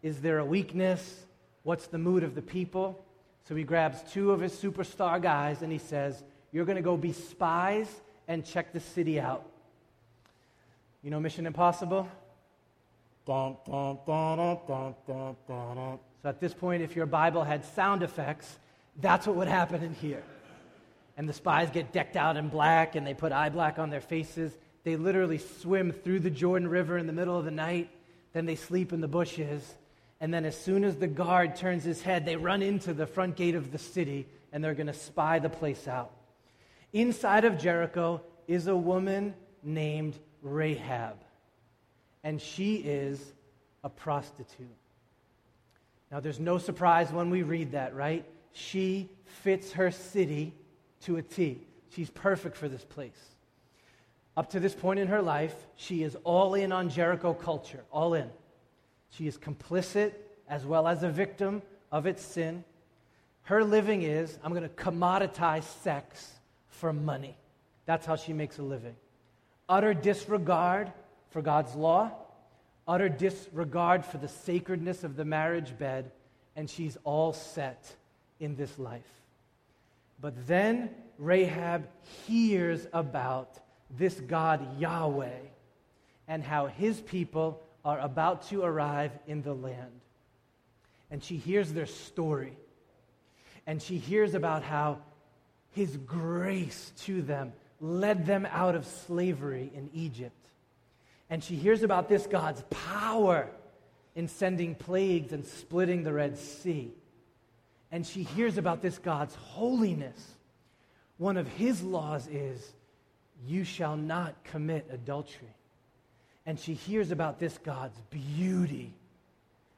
Is 0.02 0.20
there 0.20 0.38
a 0.38 0.44
weakness? 0.44 1.26
What's 1.64 1.86
the 1.86 1.98
mood 1.98 2.24
of 2.24 2.34
the 2.34 2.42
people? 2.42 3.04
So 3.44 3.54
he 3.54 3.64
grabs 3.64 4.02
two 4.12 4.30
of 4.30 4.40
his 4.40 4.52
superstar 4.52 5.20
guys 5.20 5.62
and 5.62 5.72
he 5.72 5.78
says, 5.78 6.22
You're 6.52 6.64
going 6.64 6.76
to 6.76 6.82
go 6.82 6.96
be 6.96 7.12
spies 7.12 7.88
and 8.28 8.44
check 8.44 8.72
the 8.72 8.80
city 8.80 9.20
out. 9.20 9.44
You 11.02 11.10
know 11.10 11.20
Mission 11.20 11.46
Impossible? 11.46 12.08
Dun, 13.26 13.56
dun, 13.66 13.98
dun, 14.06 14.56
so 16.22 16.28
at 16.28 16.40
this 16.40 16.54
point, 16.54 16.82
if 16.82 16.94
your 16.94 17.06
Bible 17.06 17.42
had 17.42 17.64
sound 17.64 18.02
effects, 18.02 18.58
that's 19.00 19.26
what 19.26 19.36
would 19.36 19.48
happen 19.48 19.82
in 19.82 19.94
here. 19.94 20.22
And 21.16 21.28
the 21.28 21.32
spies 21.32 21.70
get 21.70 21.92
decked 21.92 22.16
out 22.16 22.36
in 22.36 22.48
black 22.48 22.94
and 22.94 23.06
they 23.06 23.14
put 23.14 23.32
eye 23.32 23.48
black 23.48 23.78
on 23.78 23.90
their 23.90 24.00
faces. 24.00 24.56
They 24.84 24.96
literally 24.96 25.38
swim 25.38 25.92
through 25.92 26.20
the 26.20 26.30
Jordan 26.30 26.68
River 26.68 26.96
in 26.98 27.06
the 27.06 27.12
middle 27.12 27.38
of 27.38 27.44
the 27.44 27.50
night. 27.50 27.90
Then 28.32 28.46
they 28.46 28.56
sleep 28.56 28.92
in 28.92 29.00
the 29.00 29.08
bushes. 29.08 29.74
And 30.22 30.32
then, 30.32 30.44
as 30.44 30.56
soon 30.56 30.84
as 30.84 30.96
the 30.96 31.08
guard 31.08 31.56
turns 31.56 31.82
his 31.82 32.00
head, 32.00 32.24
they 32.24 32.36
run 32.36 32.62
into 32.62 32.94
the 32.94 33.08
front 33.08 33.34
gate 33.34 33.56
of 33.56 33.72
the 33.72 33.78
city 33.78 34.28
and 34.52 34.62
they're 34.62 34.72
going 34.72 34.86
to 34.86 34.94
spy 34.94 35.40
the 35.40 35.48
place 35.48 35.88
out. 35.88 36.12
Inside 36.92 37.44
of 37.44 37.58
Jericho 37.58 38.22
is 38.46 38.68
a 38.68 38.76
woman 38.76 39.34
named 39.64 40.16
Rahab, 40.40 41.16
and 42.22 42.40
she 42.40 42.76
is 42.76 43.32
a 43.82 43.88
prostitute. 43.88 44.68
Now, 46.12 46.20
there's 46.20 46.38
no 46.38 46.56
surprise 46.58 47.10
when 47.10 47.28
we 47.28 47.42
read 47.42 47.72
that, 47.72 47.92
right? 47.92 48.24
She 48.52 49.10
fits 49.24 49.72
her 49.72 49.90
city 49.90 50.54
to 51.00 51.16
a 51.16 51.22
T. 51.22 51.66
She's 51.90 52.10
perfect 52.10 52.56
for 52.56 52.68
this 52.68 52.84
place. 52.84 53.10
Up 54.36 54.50
to 54.50 54.60
this 54.60 54.74
point 54.74 55.00
in 55.00 55.08
her 55.08 55.20
life, 55.20 55.54
she 55.74 56.04
is 56.04 56.16
all 56.22 56.54
in 56.54 56.70
on 56.70 56.90
Jericho 56.90 57.34
culture, 57.34 57.82
all 57.90 58.14
in. 58.14 58.30
She 59.12 59.26
is 59.26 59.36
complicit 59.36 60.12
as 60.48 60.64
well 60.64 60.88
as 60.88 61.02
a 61.02 61.08
victim 61.08 61.62
of 61.90 62.06
its 62.06 62.24
sin. 62.24 62.64
Her 63.42 63.62
living 63.62 64.02
is 64.02 64.38
I'm 64.42 64.52
going 64.52 64.62
to 64.62 64.68
commoditize 64.68 65.64
sex 65.82 66.32
for 66.68 66.92
money. 66.92 67.36
That's 67.84 68.06
how 68.06 68.16
she 68.16 68.32
makes 68.32 68.58
a 68.58 68.62
living. 68.62 68.96
Utter 69.68 69.94
disregard 69.94 70.92
for 71.30 71.42
God's 71.42 71.74
law, 71.74 72.10
utter 72.88 73.08
disregard 73.08 74.04
for 74.04 74.18
the 74.18 74.28
sacredness 74.28 75.04
of 75.04 75.16
the 75.16 75.24
marriage 75.24 75.76
bed, 75.78 76.10
and 76.56 76.68
she's 76.68 76.96
all 77.04 77.32
set 77.32 77.94
in 78.40 78.56
this 78.56 78.78
life. 78.78 79.02
But 80.20 80.46
then 80.46 80.90
Rahab 81.18 81.86
hears 82.26 82.86
about 82.92 83.58
this 83.90 84.20
God 84.20 84.80
Yahweh 84.80 85.40
and 86.28 86.42
how 86.42 86.66
his 86.66 87.00
people 87.00 87.62
are 87.84 87.98
about 87.98 88.48
to 88.48 88.62
arrive 88.62 89.12
in 89.26 89.42
the 89.42 89.54
land. 89.54 90.00
And 91.10 91.22
she 91.22 91.36
hears 91.36 91.72
their 91.72 91.86
story. 91.86 92.56
And 93.66 93.80
she 93.82 93.98
hears 93.98 94.34
about 94.34 94.62
how 94.62 94.98
his 95.72 95.96
grace 95.96 96.92
to 97.04 97.22
them 97.22 97.52
led 97.80 98.26
them 98.26 98.46
out 98.50 98.74
of 98.74 98.86
slavery 98.86 99.70
in 99.74 99.90
Egypt. 99.92 100.36
And 101.28 101.42
she 101.42 101.56
hears 101.56 101.82
about 101.82 102.08
this 102.08 102.26
God's 102.26 102.62
power 102.70 103.48
in 104.14 104.28
sending 104.28 104.74
plagues 104.74 105.32
and 105.32 105.44
splitting 105.44 106.02
the 106.02 106.12
Red 106.12 106.38
Sea. 106.38 106.92
And 107.90 108.06
she 108.06 108.22
hears 108.22 108.58
about 108.58 108.82
this 108.82 108.98
God's 108.98 109.34
holiness. 109.34 110.34
One 111.18 111.36
of 111.36 111.48
his 111.48 111.82
laws 111.82 112.26
is, 112.26 112.72
You 113.46 113.64
shall 113.64 113.96
not 113.96 114.44
commit 114.44 114.88
adultery 114.90 115.54
and 116.46 116.58
she 116.58 116.74
hears 116.74 117.10
about 117.10 117.38
this 117.38 117.56
God's 117.58 117.98
beauty, 118.10 118.92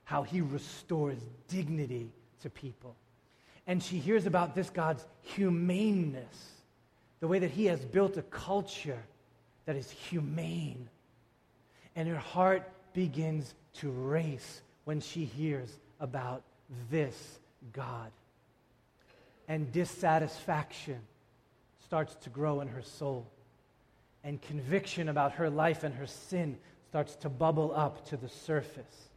how 0.05 0.23
he 0.23 0.41
restores 0.41 1.19
dignity 1.49 2.11
to 2.43 2.51
people. 2.51 2.95
And 3.67 3.83
she 3.83 3.99
hears 3.99 4.27
about 4.27 4.55
this 4.55 4.71
God's 4.71 5.05
humaneness, 5.23 6.51
the 7.21 7.29
way 7.29 7.39
that 7.39 7.51
he 7.51 7.67
has 7.67 7.81
built 7.85 8.17
a 8.17 8.23
culture 8.23 9.03
that 9.67 9.77
is 9.77 9.91
humane. 9.91 10.89
And 11.97 12.09
her 12.09 12.17
heart 12.17 12.71
begins 12.93 13.55
to 13.75 13.91
race 13.91 14.63
when 14.85 15.01
she 15.01 15.25
hears 15.25 15.71
about 16.01 16.43
this 16.91 17.39
God. 17.73 18.11
And 19.49 19.71
dissatisfaction 19.73 21.01
starts 21.85 22.15
to 22.17 22.31
grow 22.31 22.61
in 22.61 22.69
her 22.69 22.83
soul 22.83 23.27
and 24.25 24.41
conviction 24.41 25.09
about 25.09 25.33
her 25.33 25.51
life 25.51 25.85
and 25.85 25.95
her 25.95 26.07
sin 26.07 26.57
starts 26.89 27.15
to 27.17 27.29
bubble 27.29 27.73
up 27.77 28.09
to 28.09 28.17
the 28.17 28.29
surface. 28.29 29.11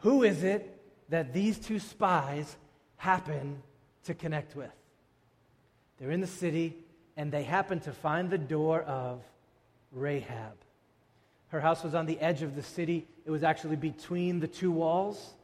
Who 0.00 0.22
is 0.22 0.42
it 0.42 0.80
that 1.10 1.32
these 1.32 1.58
two 1.58 1.78
spies 1.78 2.56
happen 2.96 3.62
to 4.04 4.14
connect 4.14 4.56
with? 4.56 4.72
They're 5.98 6.10
in 6.10 6.22
the 6.22 6.26
city 6.26 6.74
and 7.16 7.30
they 7.30 7.42
happen 7.42 7.80
to 7.80 7.92
find 7.92 8.30
the 8.30 8.38
door 8.38 8.80
of 8.82 9.20
Rahab. 9.92 10.56
Her 11.48 11.60
house 11.60 11.84
was 11.84 11.94
on 11.94 12.06
the 12.06 12.18
edge 12.18 12.40
of 12.42 12.56
the 12.56 12.62
city, 12.62 13.06
it 13.26 13.30
was 13.30 13.44
actually 13.44 13.76
between 13.76 14.40
the 14.40 14.48
two 14.48 14.72
walls. 14.72 15.34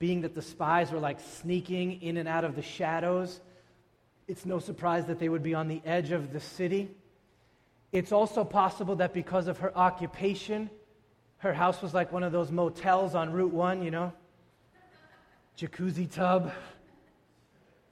Being 0.00 0.22
that 0.22 0.34
the 0.34 0.42
spies 0.42 0.90
were 0.90 0.98
like 0.98 1.20
sneaking 1.20 2.02
in 2.02 2.16
and 2.16 2.28
out 2.28 2.44
of 2.44 2.56
the 2.56 2.62
shadows, 2.62 3.40
it's 4.26 4.44
no 4.44 4.58
surprise 4.58 5.06
that 5.06 5.20
they 5.20 5.28
would 5.28 5.42
be 5.42 5.54
on 5.54 5.68
the 5.68 5.80
edge 5.86 6.10
of 6.10 6.32
the 6.32 6.40
city. 6.40 6.90
It's 7.94 8.10
also 8.10 8.42
possible 8.42 8.96
that 8.96 9.14
because 9.14 9.46
of 9.46 9.58
her 9.58 9.74
occupation, 9.78 10.68
her 11.38 11.54
house 11.54 11.80
was 11.80 11.94
like 11.94 12.10
one 12.10 12.24
of 12.24 12.32
those 12.32 12.50
motels 12.50 13.14
on 13.14 13.32
Route 13.32 13.52
1, 13.52 13.84
you 13.84 13.92
know? 13.92 14.12
Jacuzzi 15.56 16.10
tub, 16.10 16.52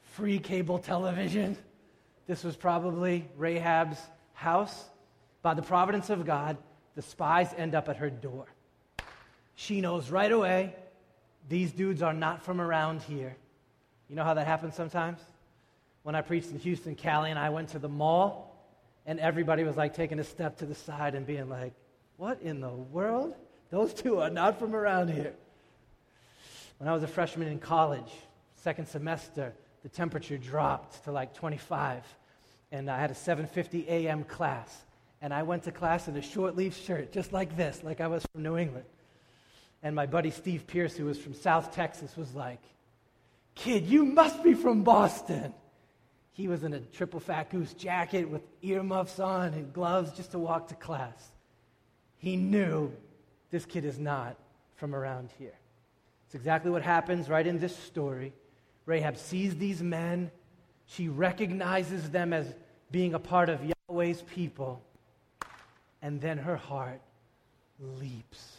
free 0.02 0.40
cable 0.40 0.80
television. 0.80 1.56
This 2.26 2.42
was 2.42 2.56
probably 2.56 3.28
Rahab's 3.38 4.00
house. 4.32 4.86
By 5.40 5.54
the 5.54 5.62
providence 5.62 6.10
of 6.10 6.26
God, 6.26 6.56
the 6.96 7.02
spies 7.02 7.54
end 7.56 7.76
up 7.76 7.88
at 7.88 7.98
her 7.98 8.10
door. 8.10 8.46
She 9.54 9.80
knows 9.80 10.10
right 10.10 10.32
away 10.32 10.74
these 11.48 11.70
dudes 11.70 12.02
are 12.02 12.12
not 12.12 12.42
from 12.42 12.60
around 12.60 13.02
here. 13.02 13.36
You 14.08 14.16
know 14.16 14.24
how 14.24 14.34
that 14.34 14.48
happens 14.48 14.74
sometimes? 14.74 15.20
When 16.02 16.16
I 16.16 16.22
preached 16.22 16.50
in 16.50 16.58
Houston, 16.58 16.96
Callie 16.96 17.30
and 17.30 17.38
I 17.38 17.50
went 17.50 17.68
to 17.68 17.78
the 17.78 17.88
mall 17.88 18.51
and 19.06 19.18
everybody 19.20 19.64
was 19.64 19.76
like 19.76 19.94
taking 19.94 20.18
a 20.18 20.24
step 20.24 20.58
to 20.58 20.66
the 20.66 20.74
side 20.74 21.14
and 21.14 21.26
being 21.26 21.48
like, 21.48 21.72
What 22.16 22.40
in 22.42 22.60
the 22.60 22.70
world? 22.70 23.34
Those 23.70 23.94
two 23.94 24.20
are 24.20 24.30
not 24.30 24.58
from 24.58 24.74
around 24.74 25.08
here. 25.08 25.34
When 26.78 26.88
I 26.88 26.92
was 26.92 27.02
a 27.02 27.08
freshman 27.08 27.48
in 27.48 27.58
college, 27.58 28.12
second 28.56 28.86
semester, 28.86 29.54
the 29.82 29.88
temperature 29.88 30.36
dropped 30.36 31.04
to 31.04 31.12
like 31.12 31.34
25. 31.34 32.02
And 32.70 32.90
I 32.90 32.98
had 32.98 33.10
a 33.10 33.14
7:50 33.14 33.86
a.m. 33.86 34.24
class. 34.24 34.84
And 35.20 35.32
I 35.32 35.42
went 35.44 35.64
to 35.64 35.72
class 35.72 36.08
in 36.08 36.16
a 36.16 36.22
short 36.22 36.54
sleeve 36.54 36.74
shirt, 36.74 37.12
just 37.12 37.32
like 37.32 37.56
this, 37.56 37.82
like 37.84 38.00
I 38.00 38.08
was 38.08 38.26
from 38.32 38.42
New 38.42 38.56
England. 38.56 38.86
And 39.82 39.94
my 39.94 40.06
buddy 40.06 40.30
Steve 40.30 40.66
Pierce, 40.66 40.96
who 40.96 41.04
was 41.04 41.18
from 41.18 41.34
South 41.34 41.74
Texas, 41.74 42.16
was 42.16 42.34
like, 42.34 42.60
Kid, 43.54 43.86
you 43.86 44.04
must 44.04 44.42
be 44.42 44.54
from 44.54 44.82
Boston. 44.82 45.54
He 46.32 46.48
was 46.48 46.64
in 46.64 46.72
a 46.72 46.80
triple 46.80 47.20
fat 47.20 47.50
goose 47.50 47.74
jacket 47.74 48.28
with 48.28 48.42
earmuffs 48.62 49.20
on 49.20 49.52
and 49.54 49.72
gloves 49.72 50.12
just 50.12 50.32
to 50.32 50.38
walk 50.38 50.68
to 50.68 50.74
class. 50.74 51.30
He 52.16 52.36
knew 52.36 52.92
this 53.50 53.66
kid 53.66 53.84
is 53.84 53.98
not 53.98 54.36
from 54.76 54.94
around 54.94 55.30
here. 55.38 55.54
It's 56.26 56.34
exactly 56.34 56.70
what 56.70 56.82
happens 56.82 57.28
right 57.28 57.46
in 57.46 57.58
this 57.58 57.76
story. 57.76 58.32
Rahab 58.86 59.16
sees 59.16 59.56
these 59.56 59.82
men, 59.82 60.30
she 60.86 61.08
recognizes 61.08 62.10
them 62.10 62.32
as 62.32 62.46
being 62.90 63.14
a 63.14 63.18
part 63.18 63.48
of 63.48 63.60
Yahweh's 63.62 64.22
people, 64.22 64.82
and 66.00 66.20
then 66.20 66.38
her 66.38 66.56
heart 66.56 67.00
leaps. 67.78 68.56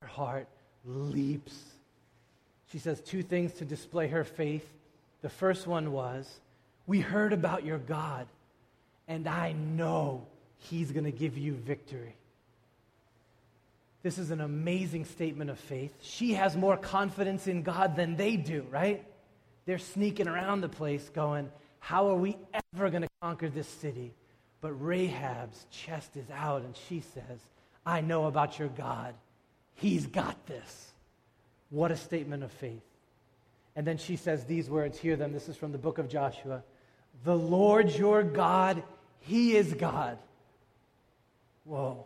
Her 0.00 0.06
heart 0.06 0.48
leaps. 0.84 1.54
She 2.70 2.78
says 2.78 3.00
two 3.00 3.22
things 3.22 3.52
to 3.54 3.64
display 3.64 4.08
her 4.08 4.24
faith. 4.24 4.66
The 5.20 5.28
first 5.28 5.66
one 5.66 5.92
was, 5.92 6.40
we 6.92 7.00
heard 7.00 7.32
about 7.32 7.64
your 7.64 7.78
God, 7.78 8.26
and 9.08 9.26
I 9.26 9.52
know 9.52 10.26
He's 10.58 10.92
going 10.92 11.06
to 11.06 11.10
give 11.10 11.38
you 11.38 11.54
victory. 11.54 12.14
This 14.02 14.18
is 14.18 14.30
an 14.30 14.42
amazing 14.42 15.06
statement 15.06 15.48
of 15.48 15.58
faith. 15.58 15.94
She 16.02 16.34
has 16.34 16.54
more 16.54 16.76
confidence 16.76 17.46
in 17.46 17.62
God 17.62 17.96
than 17.96 18.16
they 18.16 18.36
do, 18.36 18.66
right? 18.70 19.02
They're 19.64 19.78
sneaking 19.78 20.28
around 20.28 20.60
the 20.60 20.68
place 20.68 21.08
going, 21.08 21.50
How 21.78 22.10
are 22.10 22.14
we 22.14 22.36
ever 22.74 22.90
going 22.90 23.04
to 23.04 23.08
conquer 23.22 23.48
this 23.48 23.68
city? 23.68 24.12
But 24.60 24.72
Rahab's 24.72 25.64
chest 25.70 26.18
is 26.18 26.28
out, 26.30 26.60
and 26.60 26.76
she 26.90 27.00
says, 27.00 27.40
I 27.86 28.02
know 28.02 28.26
about 28.26 28.58
your 28.58 28.68
God. 28.68 29.14
He's 29.76 30.06
got 30.06 30.46
this. 30.46 30.92
What 31.70 31.90
a 31.90 31.96
statement 31.96 32.44
of 32.44 32.52
faith. 32.52 32.82
And 33.76 33.86
then 33.86 33.96
she 33.96 34.16
says 34.16 34.44
these 34.44 34.68
words, 34.68 34.98
hear 34.98 35.16
them. 35.16 35.32
This 35.32 35.48
is 35.48 35.56
from 35.56 35.72
the 35.72 35.78
book 35.78 35.96
of 35.96 36.10
Joshua. 36.10 36.62
The 37.24 37.36
Lord 37.36 37.90
your 37.90 38.22
God, 38.22 38.82
He 39.20 39.56
is 39.56 39.72
God. 39.74 40.18
Whoa. 41.64 42.04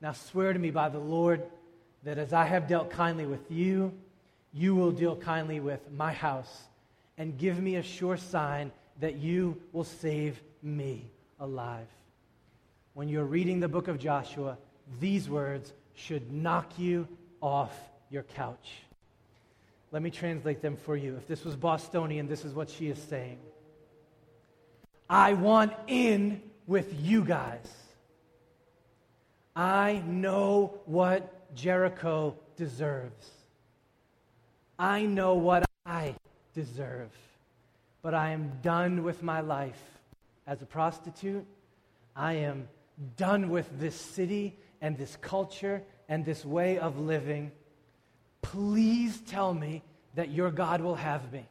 Now 0.00 0.12
swear 0.12 0.52
to 0.52 0.58
me 0.58 0.70
by 0.70 0.88
the 0.88 0.98
Lord 0.98 1.42
that 2.04 2.18
as 2.18 2.32
I 2.32 2.44
have 2.44 2.68
dealt 2.68 2.90
kindly 2.90 3.26
with 3.26 3.50
you, 3.50 3.92
you 4.52 4.74
will 4.74 4.92
deal 4.92 5.16
kindly 5.16 5.58
with 5.58 5.80
my 5.90 6.12
house, 6.12 6.64
and 7.18 7.36
give 7.36 7.60
me 7.60 7.76
a 7.76 7.82
sure 7.82 8.16
sign 8.16 8.70
that 9.00 9.16
you 9.16 9.60
will 9.72 9.84
save 9.84 10.40
me 10.62 11.10
alive. 11.40 11.88
When 12.92 13.08
you're 13.08 13.24
reading 13.24 13.58
the 13.58 13.68
book 13.68 13.88
of 13.88 13.98
Joshua, 13.98 14.56
these 15.00 15.28
words 15.28 15.72
should 15.94 16.32
knock 16.32 16.78
you 16.78 17.08
off 17.40 17.72
your 18.10 18.22
couch. 18.22 18.82
Let 19.90 20.02
me 20.02 20.10
translate 20.10 20.62
them 20.62 20.76
for 20.76 20.96
you. 20.96 21.16
If 21.16 21.26
this 21.26 21.44
was 21.44 21.56
Bostonian, 21.56 22.28
this 22.28 22.44
is 22.44 22.54
what 22.54 22.70
she 22.70 22.88
is 22.88 22.98
saying 22.98 23.38
I 25.08 25.34
want 25.34 25.72
in 25.86 26.42
with 26.66 26.94
you 27.00 27.24
guys. 27.24 27.70
I 29.54 30.02
know 30.06 30.80
what 30.86 31.54
Jericho 31.54 32.36
deserves. 32.56 33.30
I 34.78 35.02
know 35.02 35.34
what 35.34 35.64
I 35.86 36.14
deserve. 36.54 37.10
But 38.02 38.14
I 38.14 38.30
am 38.30 38.52
done 38.62 39.04
with 39.04 39.22
my 39.22 39.40
life 39.40 39.80
as 40.46 40.60
a 40.62 40.66
prostitute. 40.66 41.46
I 42.16 42.34
am 42.34 42.68
done 43.16 43.50
with 43.50 43.78
this 43.78 43.94
city 43.94 44.56
and 44.80 44.96
this 44.98 45.16
culture 45.20 45.82
and 46.08 46.24
this 46.24 46.44
way 46.44 46.78
of 46.78 46.98
living. 46.98 47.52
Please 48.42 49.20
tell 49.26 49.54
me 49.54 49.82
that 50.14 50.30
your 50.30 50.50
God 50.50 50.80
will 50.80 50.94
have 50.96 51.32
me. 51.32 51.46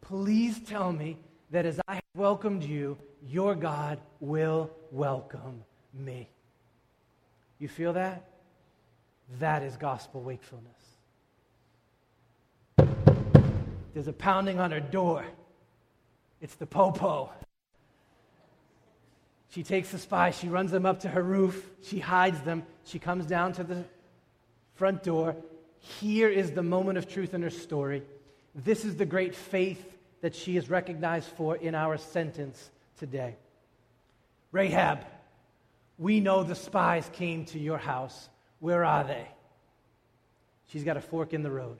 Please 0.00 0.58
tell 0.60 0.92
me 0.92 1.18
that 1.50 1.66
as 1.66 1.80
I 1.86 2.00
welcomed 2.18 2.64
you, 2.64 2.98
your 3.26 3.54
God 3.54 4.00
will 4.18 4.70
welcome 4.90 5.62
me. 5.94 6.28
You 7.60 7.68
feel 7.68 7.92
that? 7.92 8.24
That 9.38 9.62
is 9.62 9.76
gospel 9.76 10.20
wakefulness. 10.20 10.74
There's 13.94 14.08
a 14.08 14.12
pounding 14.12 14.58
on 14.58 14.72
her 14.72 14.80
door. 14.80 15.24
It's 16.40 16.56
the 16.56 16.66
popo. 16.66 17.30
She 19.50 19.62
takes 19.62 19.92
the 19.92 19.98
spies, 19.98 20.36
she 20.38 20.48
runs 20.48 20.72
them 20.72 20.84
up 20.84 21.00
to 21.00 21.08
her 21.08 21.22
roof, 21.22 21.70
she 21.82 22.00
hides 22.00 22.40
them, 22.42 22.64
she 22.84 22.98
comes 22.98 23.24
down 23.26 23.54
to 23.54 23.64
the 23.64 23.84
front 24.74 25.02
door. 25.02 25.34
Here 25.78 26.28
is 26.28 26.50
the 26.50 26.62
moment 26.62 26.98
of 26.98 27.08
truth 27.08 27.32
in 27.32 27.42
her 27.42 27.50
story. 27.50 28.02
This 28.54 28.84
is 28.84 28.96
the 28.96 29.06
great 29.06 29.34
faith 29.34 29.97
that 30.20 30.34
she 30.34 30.56
is 30.56 30.68
recognized 30.68 31.28
for 31.36 31.56
in 31.56 31.74
our 31.74 31.96
sentence 31.96 32.70
today. 32.98 33.36
Rahab, 34.52 35.04
we 35.98 36.20
know 36.20 36.42
the 36.42 36.54
spies 36.54 37.08
came 37.12 37.44
to 37.46 37.58
your 37.58 37.78
house. 37.78 38.28
Where 38.60 38.84
are 38.84 39.04
they? 39.04 39.26
She's 40.68 40.84
got 40.84 40.96
a 40.96 41.00
fork 41.00 41.32
in 41.32 41.42
the 41.42 41.50
road. 41.50 41.78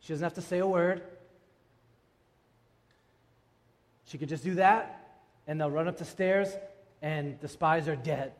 She 0.00 0.12
doesn't 0.12 0.24
have 0.24 0.34
to 0.34 0.42
say 0.42 0.58
a 0.58 0.66
word. 0.66 1.02
She 4.06 4.18
could 4.18 4.28
just 4.28 4.42
do 4.42 4.54
that, 4.54 5.20
and 5.46 5.60
they'll 5.60 5.70
run 5.70 5.86
up 5.86 5.98
the 5.98 6.04
stairs, 6.04 6.48
and 7.02 7.38
the 7.40 7.48
spies 7.48 7.86
are 7.88 7.96
dead. 7.96 8.32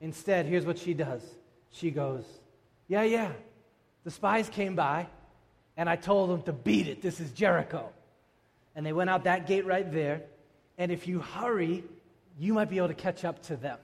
Instead, 0.00 0.46
here's 0.46 0.66
what 0.66 0.78
she 0.78 0.94
does 0.94 1.22
she 1.70 1.90
goes, 1.90 2.24
Yeah, 2.88 3.02
yeah, 3.02 3.32
the 4.04 4.10
spies 4.10 4.48
came 4.48 4.76
by, 4.76 5.06
and 5.76 5.88
I 5.88 5.96
told 5.96 6.30
them 6.30 6.42
to 6.42 6.52
beat 6.52 6.86
it. 6.86 7.02
This 7.02 7.20
is 7.20 7.30
Jericho. 7.32 7.90
And 8.76 8.84
they 8.84 8.92
went 8.92 9.10
out 9.10 9.24
that 9.24 9.46
gate 9.46 9.66
right 9.66 9.90
there. 9.90 10.22
And 10.78 10.90
if 10.90 11.06
you 11.06 11.20
hurry, 11.20 11.84
you 12.38 12.54
might 12.54 12.68
be 12.68 12.78
able 12.78 12.88
to 12.88 12.94
catch 12.94 13.24
up 13.24 13.42
to 13.44 13.56
them. 13.56 13.78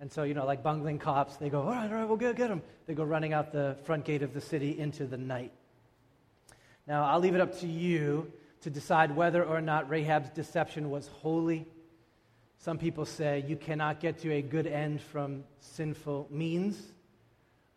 And 0.00 0.12
so, 0.12 0.24
you 0.24 0.34
know, 0.34 0.44
like 0.44 0.62
bungling 0.62 0.98
cops, 0.98 1.36
they 1.36 1.48
go, 1.48 1.62
all 1.62 1.70
right, 1.70 1.90
all 1.90 1.96
right, 1.96 2.06
we'll 2.06 2.18
go 2.18 2.32
get 2.32 2.48
them. 2.48 2.62
They 2.86 2.94
go 2.94 3.04
running 3.04 3.32
out 3.32 3.52
the 3.52 3.76
front 3.84 4.04
gate 4.04 4.22
of 4.22 4.34
the 4.34 4.40
city 4.40 4.78
into 4.78 5.06
the 5.06 5.16
night. 5.16 5.52
Now, 6.86 7.04
I'll 7.04 7.20
leave 7.20 7.34
it 7.34 7.40
up 7.40 7.58
to 7.60 7.66
you 7.66 8.30
to 8.60 8.70
decide 8.70 9.16
whether 9.16 9.42
or 9.42 9.60
not 9.60 9.88
Rahab's 9.88 10.30
deception 10.30 10.90
was 10.90 11.08
holy. 11.08 11.66
Some 12.58 12.78
people 12.78 13.06
say 13.06 13.44
you 13.46 13.56
cannot 13.56 14.00
get 14.00 14.18
to 14.18 14.32
a 14.32 14.42
good 14.42 14.66
end 14.66 15.00
from 15.00 15.44
sinful 15.60 16.28
means. 16.30 16.80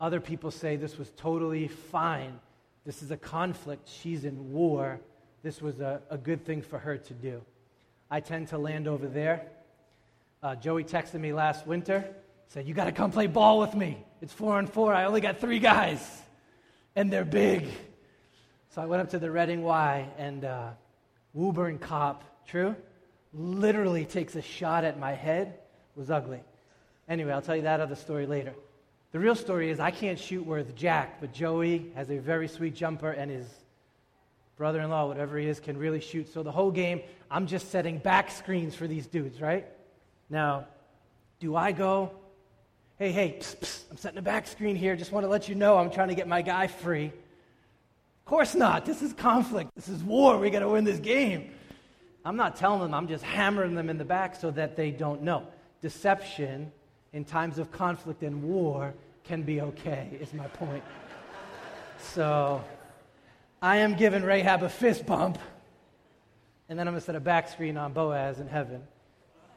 Other 0.02 0.20
people 0.20 0.52
say 0.52 0.76
this 0.76 0.98
was 0.98 1.12
totally 1.12 1.68
fine. 1.68 2.40
This 2.86 3.04
is 3.04 3.12
a 3.12 3.18
conflict. 3.18 3.88
She's 3.88 4.26
in 4.26 4.52
war. 4.52 5.00
This 5.44 5.62
was 5.62 5.80
a, 5.80 6.02
a 6.10 6.18
good 6.18 6.46
thing 6.46 6.62
for 6.62 6.80
her 6.80 6.98
to 6.98 7.14
do. 7.14 7.42
I 8.10 8.20
tend 8.20 8.50
to 8.50 8.58
land 8.58 8.88
over 8.88 9.08
there. 9.08 9.46
Uh, 10.42 10.56
Joey 10.56 10.84
texted 10.84 11.20
me 11.20 11.34
last 11.34 11.68
winter, 11.68 12.06
said, 12.48 12.68
You 12.68 12.74
got 12.74 12.86
to 12.86 12.92
come 12.92 13.12
play 13.12 13.28
ball 13.28 13.60
with 13.60 13.76
me. 13.76 13.98
It's 14.22 14.34
four 14.34 14.56
on 14.56 14.68
four. 14.68 14.94
I 14.94 15.06
only 15.06 15.22
got 15.22 15.40
three 15.40 15.60
guys, 15.60 16.00
and 16.96 17.12
they're 17.12 17.26
big. 17.26 17.68
So 18.72 18.82
I 18.82 18.86
went 18.86 19.02
up 19.02 19.10
to 19.12 19.20
the 19.20 19.30
Reading 19.30 19.64
Y, 19.64 20.08
and 20.18 20.46
uh, 20.46 20.70
Woburn 21.34 21.78
cop, 21.78 22.24
true, 22.48 22.76
literally 23.34 24.06
takes 24.06 24.36
a 24.36 24.42
shot 24.42 24.84
at 24.84 25.00
my 25.00 25.14
head. 25.14 25.48
It 25.48 26.00
was 26.00 26.10
ugly. 26.10 26.42
Anyway, 27.08 27.32
I'll 27.32 27.42
tell 27.42 27.56
you 27.56 27.64
that 27.64 27.80
other 27.80 27.96
story 27.96 28.26
later. 28.26 28.54
The 29.12 29.20
real 29.20 29.36
story 29.36 29.72
is 29.72 29.80
I 29.80 29.90
can't 29.92 30.20
shoot 30.20 30.46
worth 30.46 30.76
jack, 30.76 31.20
but 31.20 31.34
Joey 31.34 31.92
has 31.96 32.12
a 32.12 32.20
very 32.20 32.48
sweet 32.48 32.76
jumper, 32.76 33.10
and 33.10 33.32
his 33.32 33.48
brother 34.56 34.82
in 34.82 34.90
law, 34.90 35.08
whatever 35.08 35.38
he 35.38 35.48
is, 35.48 35.60
can 35.60 35.78
really 35.78 36.00
shoot. 36.00 36.32
So 36.32 36.44
the 36.44 36.52
whole 36.52 36.70
game, 36.70 37.02
I'm 37.32 37.48
just 37.48 37.72
setting 37.72 37.98
back 37.98 38.30
screens 38.30 38.76
for 38.76 38.88
these 38.88 39.08
dudes, 39.08 39.42
right? 39.42 39.66
Now, 40.30 40.68
do 41.40 41.56
I 41.56 41.72
go, 41.72 42.12
hey, 43.00 43.12
hey, 43.12 43.38
psst, 43.40 43.60
psst, 43.60 43.84
I'm 43.90 43.98
setting 43.98 44.20
a 44.20 44.22
back 44.22 44.46
screen 44.46 44.76
here, 44.76 44.96
just 44.96 45.12
want 45.12 45.24
to 45.24 45.30
let 45.30 45.50
you 45.50 45.56
know 45.56 45.78
I'm 45.78 45.90
trying 45.90 46.10
to 46.10 46.16
get 46.16 46.28
my 46.28 46.44
guy 46.44 46.68
free? 46.68 47.06
Of 47.08 48.26
course 48.26 48.54
not. 48.54 48.86
This 48.86 49.02
is 49.02 49.14
conflict. 49.14 49.72
This 49.76 49.88
is 49.90 50.04
war. 50.04 50.38
We 50.38 50.52
got 50.52 50.60
to 50.60 50.70
win 50.70 50.84
this 50.84 51.00
game. 51.00 51.50
I'm 52.24 52.36
not 52.36 52.58
telling 52.58 52.82
them, 52.82 52.94
I'm 52.94 53.08
just 53.08 53.24
hammering 53.24 53.74
them 53.74 53.90
in 53.90 53.98
the 53.98 54.06
back 54.06 54.36
so 54.36 54.52
that 54.52 54.76
they 54.76 54.92
don't 54.92 55.24
know. 55.24 55.48
Deception 55.82 56.72
in 57.14 57.26
times 57.26 57.58
of 57.58 57.72
conflict 57.72 58.24
and 58.24 58.44
war 58.44 58.94
can 59.24 59.44
be 59.44 59.62
okay, 59.62 60.10
is 60.20 60.34
my 60.34 60.48
point. 60.48 60.84
so 62.00 62.64
I 63.62 63.78
am 63.78 63.96
giving 63.96 64.24
Rahab 64.24 64.64
a 64.64 64.70
fist 64.70 65.06
bump, 65.06 65.38
and 66.68 66.78
then 66.78 66.88
I'm 66.88 66.94
going 66.94 67.02
to 67.02 67.06
set 67.06 67.16
a 67.16 67.20
back 67.20 67.50
screen 67.50 67.78
on 67.78 67.94
Boaz 67.94 68.40
in 68.40 68.48
heaven. 68.48 68.82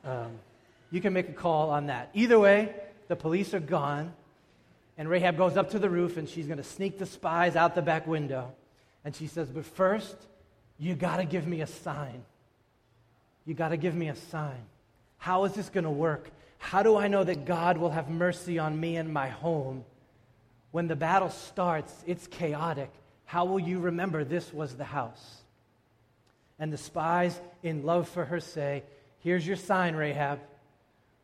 Um, 0.04 0.32
you 0.90 1.00
can 1.00 1.12
make 1.12 1.28
a 1.28 1.32
call 1.32 1.70
on 1.70 1.86
that. 1.86 2.10
Either 2.14 2.38
way, 2.38 2.74
the 3.08 3.16
police 3.16 3.54
are 3.54 3.60
gone, 3.60 4.12
and 4.98 5.08
Rahab 5.08 5.36
goes 5.36 5.56
up 5.56 5.70
to 5.70 5.78
the 5.78 5.88
roof 5.88 6.16
and 6.16 6.28
she's 6.28 6.46
going 6.46 6.58
to 6.58 6.64
sneak 6.64 6.98
the 6.98 7.06
spies 7.06 7.56
out 7.56 7.74
the 7.74 7.82
back 7.82 8.06
window. 8.06 8.52
And 9.04 9.14
she 9.16 9.26
says, 9.26 9.48
But 9.48 9.64
first, 9.64 10.16
you 10.78 10.94
got 10.94 11.16
to 11.16 11.24
give 11.24 11.46
me 11.46 11.60
a 11.62 11.66
sign. 11.66 12.22
You 13.44 13.54
got 13.54 13.70
to 13.70 13.76
give 13.76 13.94
me 13.94 14.08
a 14.08 14.14
sign. 14.14 14.64
How 15.18 15.44
is 15.44 15.54
this 15.54 15.68
going 15.68 15.84
to 15.84 15.90
work? 15.90 16.30
How 16.62 16.84
do 16.84 16.96
I 16.96 17.08
know 17.08 17.24
that 17.24 17.44
God 17.44 17.76
will 17.76 17.90
have 17.90 18.08
mercy 18.08 18.58
on 18.60 18.78
me 18.78 18.96
and 18.96 19.12
my 19.12 19.28
home? 19.28 19.84
When 20.70 20.86
the 20.86 20.94
battle 20.94 21.28
starts, 21.28 21.92
it's 22.06 22.28
chaotic. 22.28 22.88
How 23.24 23.44
will 23.44 23.58
you 23.58 23.80
remember 23.80 24.22
this 24.22 24.54
was 24.54 24.74
the 24.74 24.84
house? 24.84 25.42
And 26.60 26.72
the 26.72 26.78
spies, 26.78 27.38
in 27.64 27.84
love 27.84 28.08
for 28.08 28.24
her, 28.24 28.38
say, 28.38 28.84
Here's 29.18 29.44
your 29.44 29.56
sign, 29.56 29.96
Rahab. 29.96 30.38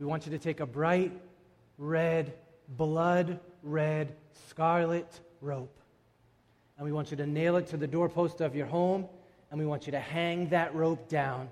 We 0.01 0.07
want 0.07 0.27
you 0.27 0.33
to 0.33 0.39
take 0.39 0.59
a 0.59 0.67
bright 0.67 1.13
red, 1.79 2.35
blood 2.69 3.39
red, 3.63 4.17
scarlet 4.49 5.21
rope. 5.41 5.79
And 6.77 6.85
we 6.85 6.91
want 6.91 7.13
you 7.13 7.17
to 7.17 7.27
nail 7.27 7.57
it 7.57 7.69
to 7.69 7.77
the 7.77 7.87
doorpost 7.87 8.41
of 8.41 8.57
your 8.57 8.67
home. 8.67 9.07
And 9.51 9.61
we 9.61 9.67
want 9.67 9.87
you 9.87 9.93
to 9.93 10.01
hang 10.01 10.49
that 10.49 10.75
rope 10.75 11.09
down. 11.09 11.49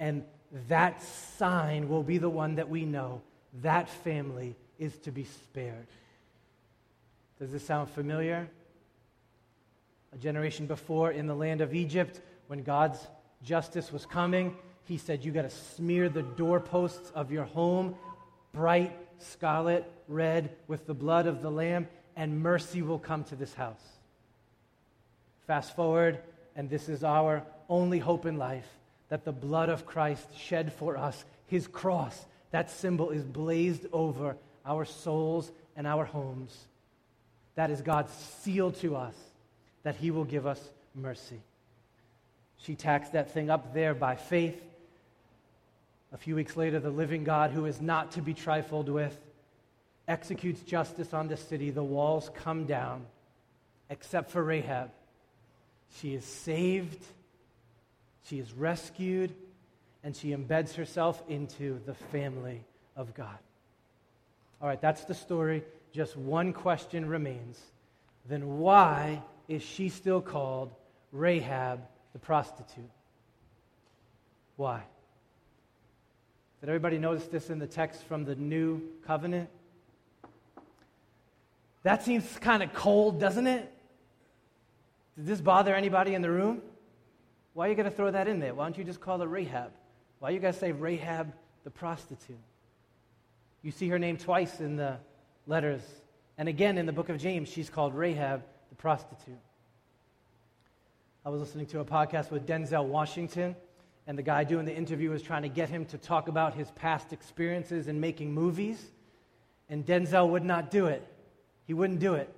And 0.00 0.24
that 0.68 1.02
sign 1.02 1.88
will 1.88 2.02
be 2.02 2.18
the 2.18 2.30
one 2.30 2.54
that 2.56 2.68
we 2.68 2.84
know 2.84 3.22
that 3.62 3.88
family 3.88 4.54
is 4.78 4.96
to 4.98 5.10
be 5.10 5.24
spared. 5.24 5.86
Does 7.38 7.52
this 7.52 7.64
sound 7.64 7.90
familiar? 7.90 8.48
A 10.14 10.18
generation 10.18 10.66
before 10.66 11.10
in 11.10 11.26
the 11.26 11.34
land 11.34 11.60
of 11.60 11.74
Egypt, 11.74 12.20
when 12.46 12.62
God's 12.62 12.98
justice 13.42 13.92
was 13.92 14.06
coming, 14.06 14.56
he 14.84 14.98
said, 14.98 15.24
You 15.24 15.32
got 15.32 15.42
to 15.42 15.50
smear 15.50 16.08
the 16.08 16.22
doorposts 16.22 17.10
of 17.14 17.30
your 17.30 17.44
home 17.44 17.94
bright 18.52 18.96
scarlet 19.18 19.90
red 20.08 20.50
with 20.66 20.86
the 20.86 20.94
blood 20.94 21.26
of 21.26 21.42
the 21.42 21.50
Lamb, 21.50 21.88
and 22.16 22.40
mercy 22.40 22.82
will 22.82 22.98
come 22.98 23.24
to 23.24 23.36
this 23.36 23.52
house. 23.54 23.82
Fast 25.46 25.76
forward, 25.76 26.18
and 26.54 26.70
this 26.70 26.88
is 26.88 27.04
our 27.04 27.42
only 27.68 27.98
hope 27.98 28.24
in 28.24 28.38
life 28.38 28.66
that 29.08 29.24
the 29.24 29.32
blood 29.32 29.68
of 29.68 29.86
Christ 29.86 30.26
shed 30.36 30.72
for 30.72 30.96
us, 30.96 31.24
his 31.46 31.66
cross, 31.66 32.26
that 32.50 32.70
symbol 32.70 33.10
is 33.10 33.24
blazed 33.24 33.86
over 33.92 34.36
our 34.64 34.84
souls 34.84 35.50
and 35.76 35.86
our 35.86 36.04
homes. 36.04 36.56
That 37.54 37.70
is 37.70 37.80
God's 37.82 38.12
seal 38.12 38.72
to 38.72 38.96
us 38.96 39.14
that 39.82 39.96
he 39.96 40.10
will 40.10 40.24
give 40.24 40.46
us 40.46 40.60
mercy. 40.94 41.40
She 42.58 42.74
tacks 42.74 43.10
that 43.10 43.30
thing 43.30 43.50
up 43.50 43.72
there 43.74 43.94
by 43.94 44.16
faith. 44.16 44.60
A 46.12 46.16
few 46.16 46.34
weeks 46.34 46.56
later, 46.56 46.80
the 46.80 46.90
living 46.90 47.24
God, 47.24 47.50
who 47.50 47.66
is 47.66 47.80
not 47.80 48.12
to 48.12 48.22
be 48.22 48.34
trifled 48.34 48.88
with, 48.88 49.16
executes 50.08 50.62
justice 50.62 51.12
on 51.12 51.28
the 51.28 51.36
city. 51.36 51.70
The 51.70 51.84
walls 51.84 52.30
come 52.34 52.64
down, 52.64 53.06
except 53.90 54.30
for 54.30 54.42
Rahab. 54.42 54.90
She 56.00 56.14
is 56.14 56.24
saved, 56.24 57.04
she 58.28 58.38
is 58.38 58.52
rescued, 58.52 59.32
and 60.02 60.14
she 60.14 60.30
embeds 60.30 60.74
herself 60.74 61.22
into 61.28 61.80
the 61.86 61.94
family 61.94 62.64
of 62.96 63.14
God. 63.14 63.38
All 64.60 64.68
right, 64.68 64.80
that's 64.80 65.04
the 65.04 65.14
story. 65.14 65.62
Just 65.92 66.16
one 66.16 66.52
question 66.52 67.08
remains. 67.08 67.60
Then 68.28 68.58
why 68.58 69.22
is 69.48 69.62
she 69.62 69.88
still 69.88 70.20
called 70.20 70.72
Rahab 71.12 71.80
the 72.12 72.18
prostitute? 72.18 72.90
Why? 74.56 74.82
Did 76.60 76.70
everybody 76.70 76.98
notice 76.98 77.26
this 77.26 77.50
in 77.50 77.58
the 77.58 77.66
text 77.66 78.02
from 78.04 78.24
the 78.24 78.34
New 78.34 78.82
Covenant? 79.06 79.48
That 81.82 82.02
seems 82.02 82.24
kind 82.40 82.62
of 82.62 82.72
cold, 82.72 83.20
doesn't 83.20 83.46
it? 83.46 83.72
Did 85.16 85.26
this 85.26 85.40
bother 85.40 85.74
anybody 85.74 86.14
in 86.14 86.22
the 86.22 86.30
room? 86.30 86.62
Why 87.56 87.66
are 87.66 87.70
you 87.70 87.74
going 87.74 87.88
to 87.88 87.96
throw 87.96 88.10
that 88.10 88.28
in 88.28 88.38
there? 88.38 88.54
Why 88.54 88.66
don't 88.66 88.76
you 88.76 88.84
just 88.84 89.00
call 89.00 89.18
her 89.18 89.26
Rahab? 89.26 89.72
Why 90.18 90.28
are 90.28 90.32
you 90.32 90.40
gonna 90.40 90.52
say 90.52 90.72
Rahab 90.72 91.32
the 91.64 91.70
prostitute? 91.70 92.36
You 93.62 93.70
see 93.70 93.88
her 93.88 93.98
name 93.98 94.18
twice 94.18 94.60
in 94.60 94.76
the 94.76 94.98
letters. 95.46 95.80
And 96.36 96.50
again 96.50 96.76
in 96.76 96.84
the 96.84 96.92
book 96.92 97.08
of 97.08 97.16
James, 97.16 97.48
she's 97.48 97.70
called 97.70 97.94
Rahab 97.94 98.42
the 98.68 98.74
prostitute. 98.74 99.38
I 101.24 101.30
was 101.30 101.40
listening 101.40 101.64
to 101.68 101.80
a 101.80 101.84
podcast 101.86 102.30
with 102.30 102.46
Denzel 102.46 102.84
Washington, 102.84 103.56
and 104.06 104.18
the 104.18 104.22
guy 104.22 104.44
doing 104.44 104.66
the 104.66 104.76
interview 104.76 105.08
was 105.08 105.22
trying 105.22 105.42
to 105.42 105.48
get 105.48 105.70
him 105.70 105.86
to 105.86 105.96
talk 105.96 106.28
about 106.28 106.52
his 106.52 106.70
past 106.72 107.14
experiences 107.14 107.88
in 107.88 108.00
making 108.00 108.34
movies, 108.34 108.84
and 109.70 109.84
Denzel 109.86 110.28
would 110.28 110.44
not 110.44 110.70
do 110.70 110.86
it. 110.88 111.02
He 111.66 111.72
wouldn't 111.72 112.00
do 112.00 112.16
it. 112.16 112.28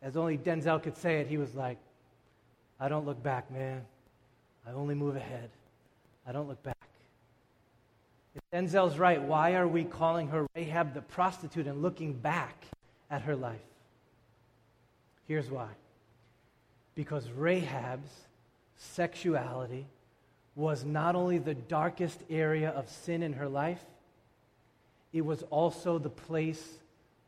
As 0.00 0.16
only 0.16 0.38
Denzel 0.38 0.82
could 0.82 0.96
say 0.96 1.20
it, 1.20 1.26
he 1.26 1.36
was 1.36 1.54
like, 1.54 1.76
I 2.80 2.88
don't 2.88 3.04
look 3.04 3.22
back, 3.22 3.50
man. 3.50 3.82
I 4.66 4.72
only 4.72 4.94
move 4.94 5.14
ahead. 5.14 5.50
I 6.26 6.32
don't 6.32 6.48
look 6.48 6.62
back. 6.62 6.76
If 8.34 8.42
Denzel's 8.52 8.98
right, 8.98 9.20
why 9.20 9.54
are 9.54 9.68
we 9.68 9.84
calling 9.84 10.28
her 10.28 10.46
Rahab 10.54 10.94
the 10.94 11.02
prostitute 11.02 11.66
and 11.66 11.82
looking 11.82 12.14
back 12.14 12.64
at 13.10 13.22
her 13.22 13.36
life? 13.36 13.60
Here's 15.28 15.50
why. 15.50 15.68
Because 16.94 17.28
Rahab's 17.30 18.10
sexuality 18.76 19.86
was 20.54 20.84
not 20.84 21.14
only 21.14 21.38
the 21.38 21.54
darkest 21.54 22.20
area 22.30 22.70
of 22.70 22.88
sin 22.88 23.22
in 23.22 23.34
her 23.34 23.48
life, 23.48 23.84
it 25.12 25.24
was 25.24 25.42
also 25.50 25.98
the 25.98 26.10
place 26.10 26.78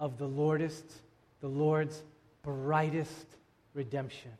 of 0.01 0.19
the 0.19 0.27
Lordest, 0.27 0.85
the 1.41 1.49
Lord's 1.49 2.03
brightest 2.43 3.27
redemption. 3.75 4.31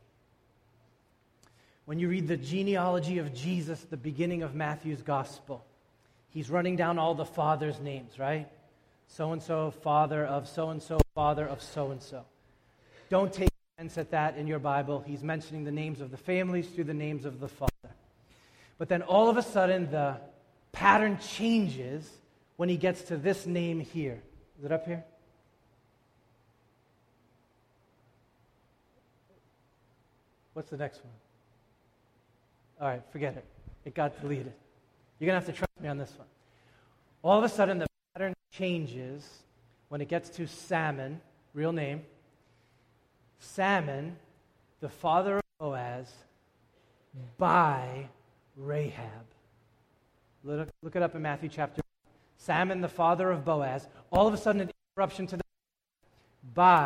When 1.85 1.99
you 1.99 2.09
read 2.09 2.29
the 2.29 2.37
genealogy 2.37 3.19
of 3.19 3.35
Jesus, 3.35 3.81
the 3.81 3.97
beginning 3.97 4.43
of 4.43 4.55
Matthew's 4.55 5.03
gospel, 5.03 5.65
he's 6.31 6.49
running 6.49 6.77
down 6.77 6.99
all 6.99 7.15
the 7.15 7.25
fathers' 7.25 7.81
names, 7.81 8.19
right? 8.19 8.49
So 9.09 9.33
and 9.33 9.43
so, 9.43 9.71
father 9.71 10.25
of 10.25 10.49
so 10.49 10.71
and 10.71 10.83
so, 10.83 11.01
father 11.15 11.47
of 11.47 11.61
so 11.61 11.91
and 11.91 12.01
so. 12.01 12.25
Don't 13.11 13.33
take 13.33 13.51
offense 13.77 13.99
at 13.99 14.11
that 14.13 14.37
in 14.37 14.47
your 14.47 14.59
Bible. 14.59 15.05
He's 15.07 15.23
mentioning 15.23 15.65
the 15.65 15.73
names 15.73 16.01
of 16.01 16.11
the 16.11 16.17
families 16.17 16.69
through 16.69 16.85
the 16.85 16.95
names 16.95 17.25
of 17.25 17.41
the 17.41 17.49
father. 17.49 17.71
But 18.79 18.89
then 18.89 19.03
all 19.03 19.29
of 19.29 19.37
a 19.37 19.43
sudden, 19.43 19.91
the 19.91 20.17
pattern 20.71 21.19
changes 21.19 22.09
when 22.57 22.69
he 22.69 22.77
gets 22.77 23.03
to 23.03 23.17
this 23.17 23.45
name 23.45 23.81
here. 23.81 24.23
Is 24.59 24.65
it 24.65 24.73
up 24.73 24.87
here? 24.87 25.05
What's 30.55 30.71
the 30.71 30.77
next 30.77 31.05
one? 31.05 31.13
All 32.83 32.89
right, 32.89 33.03
forget 33.13 33.37
it. 33.37 33.45
It 33.85 33.95
got 33.95 34.21
deleted. 34.21 34.53
You're 35.21 35.29
going 35.29 35.41
to 35.41 35.47
have 35.47 35.55
to 35.55 35.57
trust 35.57 35.81
me 35.81 35.89
on 35.89 35.99
this 35.99 36.13
one. 36.19 36.27
All 37.23 37.39
of 37.39 37.45
a 37.45 37.49
sudden, 37.49 37.79
the 37.79 37.87
pattern 38.13 38.35
changes 38.51 39.25
when 39.89 40.01
it 40.01 40.09
gets 40.09 40.29
to 40.31 40.49
Salmon, 40.49 41.21
real 41.55 41.73
name. 41.73 42.03
Salmon, 43.39 44.17
the 44.81 44.89
father 44.89 45.37
of 45.37 45.43
Boaz, 45.61 46.13
by 47.39 48.09
Rahab. 48.57 49.27
Look, 50.43 50.69
look 50.83 50.97
it 50.97 51.03
up 51.03 51.15
in 51.15 51.23
Matthew 51.23 51.51
chapter. 51.51 51.83
Salmon, 52.37 52.81
the 52.81 52.89
father 52.89 53.31
of 53.31 53.45
Boaz. 53.45 53.87
All 54.11 54.27
of 54.27 54.35
a 54.35 54.37
sudden, 54.37 54.63
an 54.63 54.71
interruption 54.97 55.29
to 55.29 55.37
the 55.37 55.43
by 56.53 56.85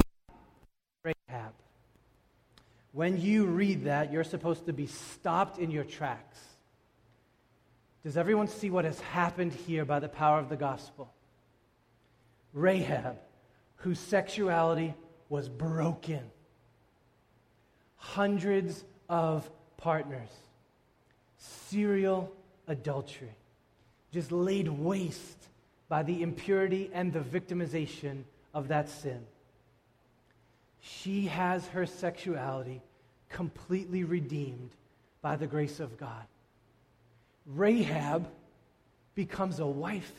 Rahab. 1.02 1.54
When 2.96 3.20
you 3.20 3.44
read 3.44 3.84
that, 3.84 4.10
you're 4.10 4.24
supposed 4.24 4.64
to 4.64 4.72
be 4.72 4.86
stopped 4.86 5.58
in 5.58 5.70
your 5.70 5.84
tracks. 5.84 6.38
Does 8.02 8.16
everyone 8.16 8.48
see 8.48 8.70
what 8.70 8.86
has 8.86 8.98
happened 9.00 9.52
here 9.52 9.84
by 9.84 10.00
the 10.00 10.08
power 10.08 10.38
of 10.38 10.48
the 10.48 10.56
gospel? 10.56 11.12
Rahab, 12.54 13.18
whose 13.74 13.98
sexuality 13.98 14.94
was 15.28 15.46
broken, 15.46 16.22
hundreds 17.96 18.82
of 19.10 19.46
partners, 19.76 20.30
serial 21.36 22.32
adultery, 22.66 23.36
just 24.10 24.32
laid 24.32 24.68
waste 24.68 25.48
by 25.90 26.02
the 26.02 26.22
impurity 26.22 26.90
and 26.94 27.12
the 27.12 27.20
victimization 27.20 28.22
of 28.54 28.68
that 28.68 28.88
sin. 28.88 29.22
She 31.06 31.26
has 31.26 31.64
her 31.68 31.86
sexuality 31.86 32.82
completely 33.28 34.02
redeemed 34.02 34.70
by 35.22 35.36
the 35.36 35.46
grace 35.46 35.78
of 35.78 35.96
God. 35.96 36.24
Rahab 37.46 38.28
becomes 39.14 39.60
a 39.60 39.66
wife 39.66 40.12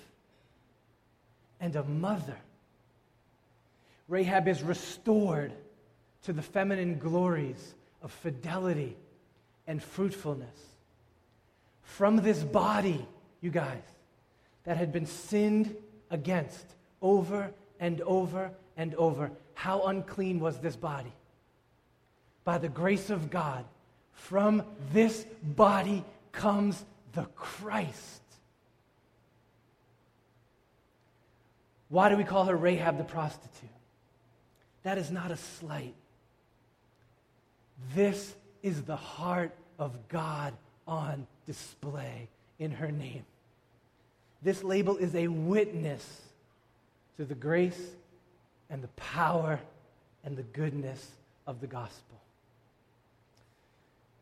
and 1.59 1.75
a 1.75 1.83
mother. 1.83 2.37
Rahab 4.07 4.47
is 4.47 4.63
restored 4.63 5.51
to 6.23 6.31
the 6.31 6.41
feminine 6.41 6.99
glories 6.99 7.75
of 8.01 8.13
fidelity 8.13 8.95
and 9.67 9.83
fruitfulness. 9.83 10.57
From 11.81 12.15
this 12.15 12.41
body, 12.41 13.05
you 13.41 13.49
guys, 13.49 13.83
that 14.63 14.77
had 14.77 14.93
been 14.93 15.05
sinned 15.05 15.75
against 16.09 16.65
over 17.01 17.51
and 17.77 17.99
over 18.03 18.51
and 18.77 18.93
over, 18.95 19.31
how 19.55 19.87
unclean 19.87 20.39
was 20.39 20.59
this 20.59 20.75
body? 20.75 21.11
By 22.43 22.59
the 22.59 22.69
grace 22.69 23.09
of 23.09 23.29
God, 23.29 23.65
from 24.13 24.63
this 24.93 25.25
body 25.43 26.05
comes 26.31 26.85
the 27.13 27.25
Christ. 27.35 28.21
Why 31.89 32.09
do 32.09 32.17
we 32.17 32.23
call 32.23 32.45
her 32.45 32.55
Rahab 32.55 32.97
the 32.97 33.03
prostitute? 33.03 33.69
That 34.83 34.97
is 34.97 35.11
not 35.11 35.31
a 35.31 35.37
slight. 35.37 35.95
This 37.95 38.35
is 38.61 38.83
the 38.83 38.95
heart 38.95 39.51
of 39.79 40.07
God 40.07 40.53
on 40.87 41.27
display 41.45 42.27
in 42.59 42.71
her 42.71 42.91
name. 42.91 43.25
This 44.41 44.63
label 44.63 44.97
is 44.97 45.15
a 45.15 45.27
witness 45.27 46.21
to 47.17 47.25
the 47.25 47.35
grace 47.35 47.79
and 48.69 48.83
the 48.83 48.89
power 48.89 49.59
and 50.23 50.35
the 50.35 50.43
goodness 50.43 51.11
of 51.45 51.61
the 51.61 51.67
gospel. 51.67 52.19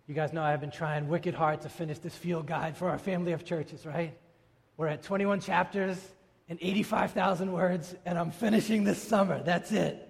You 0.07 0.13
guys 0.13 0.33
know 0.33 0.43
I've 0.43 0.61
been 0.61 0.71
trying 0.71 1.07
wicked 1.07 1.33
hard 1.33 1.61
to 1.61 1.69
finish 1.69 1.97
this 1.97 2.15
field 2.15 2.45
guide 2.45 2.77
for 2.77 2.89
our 2.89 2.99
family 2.99 3.31
of 3.31 3.43
churches, 3.43 3.85
right? 3.85 4.15
We're 4.77 4.87
at 4.87 5.01
21 5.01 5.39
chapters 5.39 5.97
and 6.47 6.59
85,000 6.61 7.51
words, 7.51 7.95
and 8.05 8.19
I'm 8.19 8.29
finishing 8.29 8.83
this 8.83 9.01
summer. 9.01 9.41
That's 9.41 9.71
it. 9.71 10.09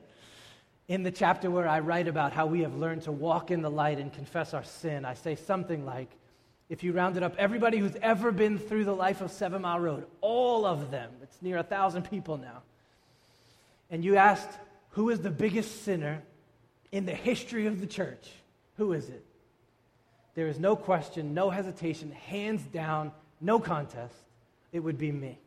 In 0.90 1.04
the 1.04 1.12
chapter 1.12 1.50
where 1.50 1.68
I 1.68 1.80
write 1.80 2.10
about 2.10 2.34
how 2.34 2.46
we 2.46 2.62
have 2.62 2.76
learned 2.76 3.04
to 3.04 3.12
walk 3.12 3.52
in 3.52 3.62
the 3.62 3.72
light 3.72 3.98
and 4.00 4.12
confess 4.12 4.54
our 4.54 4.66
sin, 4.66 5.06
I 5.06 5.14
say 5.14 5.36
something 5.36 5.86
like, 5.86 6.10
if 6.68 6.84
you 6.84 6.92
rounded 6.92 7.24
up 7.24 7.36
everybody 7.38 7.78
who's 7.78 7.96
ever 8.02 8.32
been 8.32 8.58
through 8.58 8.86
the 8.86 8.96
life 8.96 9.22
of 9.22 9.32
Seven 9.32 9.62
Mile 9.62 9.80
Road, 9.80 10.06
all 10.20 10.66
of 10.66 10.92
them, 10.92 11.12
it's 11.24 11.42
near 11.42 11.58
a 11.58 11.64
thousand 11.64 12.10
people 12.10 12.38
now, 12.38 12.64
and 13.90 14.04
you 14.04 14.16
asked, 14.16 14.50
who 14.92 15.10
is 15.10 15.20
the 15.22 15.30
biggest 15.30 15.84
sinner 15.84 16.22
in 16.92 17.06
the 17.06 17.14
history 17.14 17.68
of 17.68 17.80
the 17.80 17.88
church? 17.88 18.30
Who 18.78 18.94
is 18.94 19.10
it? 19.10 19.26
There 20.36 20.48
is 20.48 20.60
no 20.60 20.76
question, 20.76 21.34
no 21.34 21.50
hesitation, 21.50 22.12
hands 22.12 22.62
down, 22.64 23.12
no 23.40 23.60
contest. 23.60 24.16
It 24.72 24.80
would 24.80 24.98
be 24.98 25.12
me. 25.12 25.40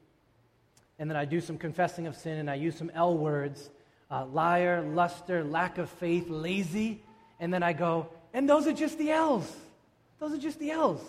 And 0.98 1.10
then 1.10 1.16
I 1.16 1.24
do 1.24 1.40
some 1.40 1.58
confessing 1.58 2.06
of 2.06 2.16
sin 2.16 2.38
and 2.38 2.50
I 2.50 2.54
use 2.54 2.76
some 2.76 2.90
L 2.94 3.16
words 3.16 3.70
uh, 4.10 4.24
liar, 4.26 4.82
luster, 4.82 5.44
lack 5.44 5.78
of 5.78 5.90
faith, 5.90 6.28
lazy. 6.28 7.02
And 7.40 7.52
then 7.52 7.62
I 7.62 7.72
go, 7.72 8.08
and 8.32 8.48
those 8.48 8.66
are 8.66 8.72
just 8.72 8.98
the 8.98 9.10
L's. 9.10 9.50
Those 10.18 10.32
are 10.32 10.38
just 10.38 10.58
the 10.58 10.70
L's. 10.70 11.02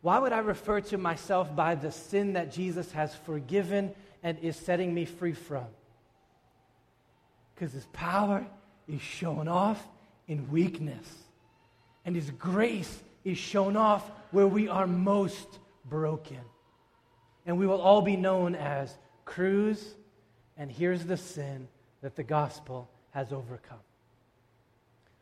Why 0.00 0.18
would 0.18 0.32
I 0.32 0.38
refer 0.38 0.80
to 0.80 0.98
myself 0.98 1.54
by 1.54 1.74
the 1.74 1.90
sin 1.90 2.34
that 2.34 2.52
Jesus 2.52 2.92
has 2.92 3.14
forgiven 3.14 3.94
and 4.22 4.38
is 4.40 4.56
setting 4.56 4.92
me 4.94 5.04
free 5.04 5.32
from. 5.32 5.66
Because 7.54 7.72
his 7.72 7.86
power 7.92 8.46
is 8.86 9.00
shown 9.00 9.48
off 9.48 9.86
in 10.26 10.50
weakness, 10.50 11.06
and 12.04 12.14
his 12.14 12.30
grace 12.30 13.02
is 13.24 13.38
shown 13.38 13.76
off 13.76 14.10
where 14.30 14.46
we 14.46 14.68
are 14.68 14.86
most 14.86 15.58
broken. 15.84 16.40
And 17.46 17.58
we 17.58 17.66
will 17.66 17.80
all 17.80 18.02
be 18.02 18.16
known 18.16 18.54
as 18.54 18.96
Cruz, 19.24 19.94
and 20.56 20.70
here's 20.70 21.04
the 21.04 21.16
sin 21.16 21.68
that 22.02 22.16
the 22.16 22.22
gospel 22.22 22.90
has 23.10 23.32
overcome. 23.32 23.78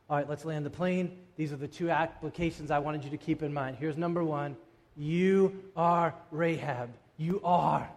All 0.09 0.17
right, 0.17 0.29
let's 0.29 0.45
land 0.45 0.65
the 0.65 0.71
plane. 0.71 1.19
These 1.37 1.53
are 1.53 1.57
the 1.57 1.69
two 1.69 1.91
applications 1.91 2.71
I 2.71 2.79
wanted 2.79 3.05
you 3.05 3.11
to 3.11 3.17
keep 3.17 3.43
in 3.43 3.53
mind. 3.53 3.77
Here's 3.79 3.97
number 3.97 4.23
one 4.23 4.57
you 4.97 5.65
are 5.77 6.15
Rahab. 6.31 6.91
You 7.17 7.41
are. 7.45 7.89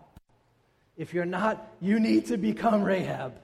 If 0.99 1.13
you're 1.13 1.25
not, 1.25 1.65
you 1.79 1.97
need 1.97 2.25
to 2.25 2.35
become 2.35 2.83
Rahab. 2.83 3.39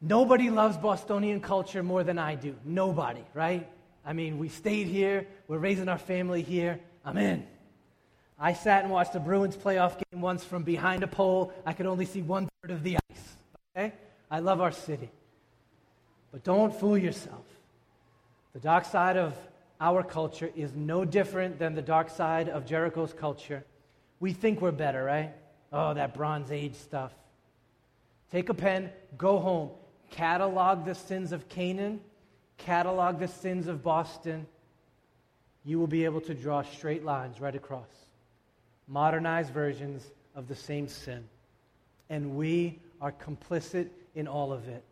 Nobody 0.00 0.48
loves 0.48 0.78
Bostonian 0.78 1.40
culture 1.40 1.82
more 1.82 2.02
than 2.02 2.18
I 2.18 2.34
do. 2.34 2.56
Nobody, 2.64 3.22
right? 3.34 3.68
I 4.02 4.14
mean, 4.14 4.38
we 4.38 4.48
stayed 4.48 4.86
here, 4.86 5.26
we're 5.48 5.58
raising 5.58 5.90
our 5.90 5.98
family 5.98 6.40
here. 6.40 6.80
I'm 7.04 7.18
in. 7.18 7.46
I 8.38 8.54
sat 8.54 8.84
and 8.84 8.92
watched 8.92 9.14
a 9.16 9.20
Bruins 9.20 9.54
playoff 9.54 10.00
game 10.10 10.22
once 10.22 10.42
from 10.42 10.62
behind 10.62 11.02
a 11.02 11.06
pole. 11.06 11.52
I 11.66 11.74
could 11.74 11.86
only 11.86 12.06
see 12.06 12.22
one 12.22 12.48
third 12.62 12.70
of 12.70 12.82
the 12.82 12.96
ice. 13.10 13.36
Okay? 13.76 13.92
I 14.30 14.38
love 14.38 14.62
our 14.62 14.72
city. 14.72 15.10
But 16.32 16.42
don't 16.42 16.74
fool 16.74 16.96
yourself. 16.96 17.44
The 18.54 18.60
dark 18.60 18.86
side 18.86 19.18
of 19.18 19.34
our 19.78 20.02
culture 20.02 20.50
is 20.56 20.72
no 20.74 21.04
different 21.04 21.58
than 21.58 21.74
the 21.74 21.82
dark 21.82 22.08
side 22.08 22.48
of 22.48 22.64
Jericho's 22.64 23.12
culture. 23.12 23.62
We 24.20 24.32
think 24.32 24.62
we're 24.62 24.72
better, 24.72 25.04
right? 25.04 25.34
Oh, 25.72 25.94
that 25.94 26.14
Bronze 26.14 26.52
Age 26.52 26.74
stuff. 26.74 27.12
Take 28.30 28.48
a 28.48 28.54
pen, 28.54 28.90
go 29.16 29.38
home, 29.38 29.70
catalog 30.10 30.84
the 30.84 30.94
sins 30.94 31.32
of 31.32 31.48
Canaan, 31.48 32.00
catalog 32.58 33.18
the 33.18 33.28
sins 33.28 33.66
of 33.66 33.82
Boston. 33.82 34.46
You 35.64 35.78
will 35.78 35.86
be 35.86 36.04
able 36.04 36.20
to 36.22 36.34
draw 36.34 36.62
straight 36.62 37.04
lines 37.04 37.40
right 37.40 37.54
across. 37.54 37.88
Modernized 38.88 39.52
versions 39.52 40.06
of 40.34 40.48
the 40.48 40.54
same 40.54 40.88
sin. 40.88 41.24
And 42.08 42.36
we 42.36 42.78
are 43.00 43.12
complicit 43.12 43.88
in 44.14 44.28
all 44.28 44.52
of 44.52 44.68
it. 44.68 44.84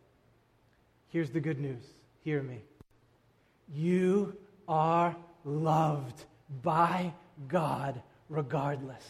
Here's 1.09 1.29
the 1.29 1.39
good 1.39 1.59
news. 1.59 1.83
Hear 2.23 2.41
me. 2.41 2.61
You 3.73 4.35
are 4.67 5.15
loved 5.45 6.25
by 6.61 7.13
God 7.47 8.01
regardless. 8.29 9.03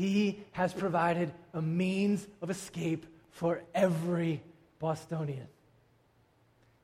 He 0.00 0.38
has 0.52 0.72
provided 0.72 1.30
a 1.52 1.60
means 1.60 2.26
of 2.40 2.48
escape 2.48 3.04
for 3.32 3.62
every 3.74 4.42
Bostonian. 4.78 5.46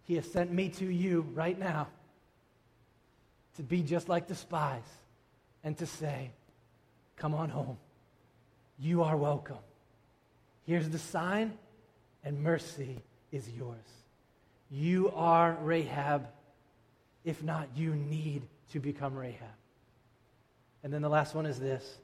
He 0.03 0.17
has 0.17 0.31
sent 0.31 0.53
me 0.53 0.69
to 0.69 0.85
you 0.85 1.23
right 1.33 1.59
now 1.59 1.89
to 3.57 3.63
be 3.63 3.81
just 3.81 4.11
like 4.11 4.27
the 4.27 4.35
spies 4.35 4.85
and 5.65 5.79
to 5.79 5.87
say, 5.87 6.31
Come 7.17 7.33
on 7.33 7.49
home. 7.49 7.79
You 8.79 9.03
are 9.03 9.17
welcome. 9.17 9.65
Here's 10.67 10.91
the 10.91 10.99
sign, 10.99 11.57
and 12.23 12.43
mercy 12.43 13.01
is 13.33 13.49
yours. 13.49 13.89
You 14.71 15.11
are 15.15 15.57
Rahab. 15.63 16.29
If 17.25 17.43
not, 17.43 17.69
you 17.75 17.95
need 17.95 18.43
to 18.73 18.79
become 18.79 19.15
Rahab. 19.15 19.57
And 20.85 20.93
then 20.93 21.01
the 21.01 21.09
last 21.09 21.35
one 21.35 21.47
is 21.47 21.59
this 21.59 21.97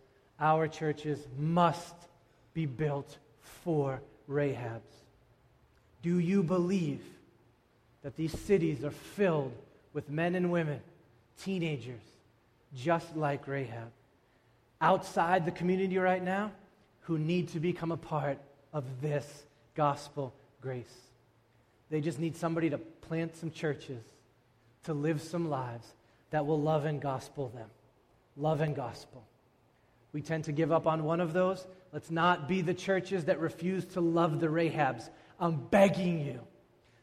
our 0.42 0.66
churches 0.66 1.18
must 1.38 1.94
be 2.52 2.66
built 2.66 3.16
for 3.62 4.02
Rahabs. 4.28 4.80
Do 6.02 6.18
you 6.18 6.42
believe 6.42 7.00
that 8.02 8.16
these 8.16 8.36
cities 8.40 8.84
are 8.84 8.90
filled 8.90 9.52
with 9.92 10.10
men 10.10 10.34
and 10.34 10.50
women, 10.50 10.80
teenagers, 11.40 12.02
just 12.74 13.16
like 13.16 13.46
Rahab, 13.46 13.92
outside 14.80 15.44
the 15.44 15.52
community 15.52 15.96
right 15.96 16.22
now, 16.22 16.50
who 17.02 17.18
need 17.18 17.48
to 17.50 17.60
become 17.60 17.92
a 17.92 17.96
part 17.96 18.38
of 18.72 18.84
this 19.00 19.44
gospel 19.76 20.34
grace? 20.60 20.96
They 21.88 22.00
just 22.00 22.18
need 22.18 22.36
somebody 22.36 22.68
to 22.70 22.78
plant 22.78 23.36
some 23.36 23.52
churches, 23.52 24.02
to 24.84 24.92
live 24.92 25.22
some 25.22 25.48
lives 25.48 25.86
that 26.30 26.46
will 26.46 26.60
love 26.60 26.84
and 26.84 27.00
gospel 27.00 27.48
them. 27.54 27.68
Love 28.36 28.60
and 28.60 28.74
gospel. 28.74 29.22
We 30.12 30.20
tend 30.20 30.44
to 30.44 30.52
give 30.52 30.70
up 30.72 30.86
on 30.86 31.04
one 31.04 31.20
of 31.20 31.32
those. 31.32 31.66
Let's 31.92 32.10
not 32.10 32.48
be 32.48 32.62
the 32.62 32.74
churches 32.74 33.24
that 33.24 33.40
refuse 33.40 33.84
to 33.86 34.00
love 34.00 34.40
the 34.40 34.48
Rahabs. 34.48 35.08
I'm 35.40 35.56
begging 35.56 36.24
you 36.24 36.40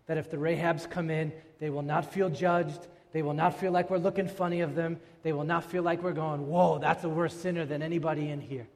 that 0.05 0.17
if 0.17 0.29
the 0.29 0.37
Rahabs 0.37 0.89
come 0.89 1.09
in, 1.09 1.31
they 1.59 1.69
will 1.69 1.81
not 1.81 2.11
feel 2.13 2.29
judged. 2.29 2.87
They 3.11 3.21
will 3.21 3.33
not 3.33 3.59
feel 3.59 3.71
like 3.71 3.89
we're 3.89 3.97
looking 3.97 4.27
funny 4.27 4.61
of 4.61 4.75
them. 4.75 4.99
They 5.23 5.33
will 5.33 5.43
not 5.43 5.63
feel 5.63 5.83
like 5.83 6.03
we're 6.03 6.13
going, 6.13 6.47
whoa, 6.47 6.79
that's 6.79 7.03
a 7.03 7.09
worse 7.09 7.33
sinner 7.33 7.65
than 7.65 7.81
anybody 7.81 8.29
in 8.29 8.41
here. 8.41 8.67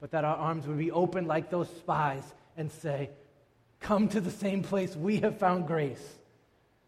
But 0.00 0.10
that 0.10 0.24
our 0.24 0.36
arms 0.36 0.66
would 0.66 0.78
be 0.78 0.90
open 0.90 1.26
like 1.26 1.50
those 1.50 1.68
spies 1.68 2.24
and 2.56 2.70
say, 2.70 3.10
come 3.80 4.08
to 4.08 4.20
the 4.20 4.30
same 4.30 4.62
place 4.62 4.94
we 4.94 5.18
have 5.20 5.38
found 5.38 5.66
grace 5.66 6.18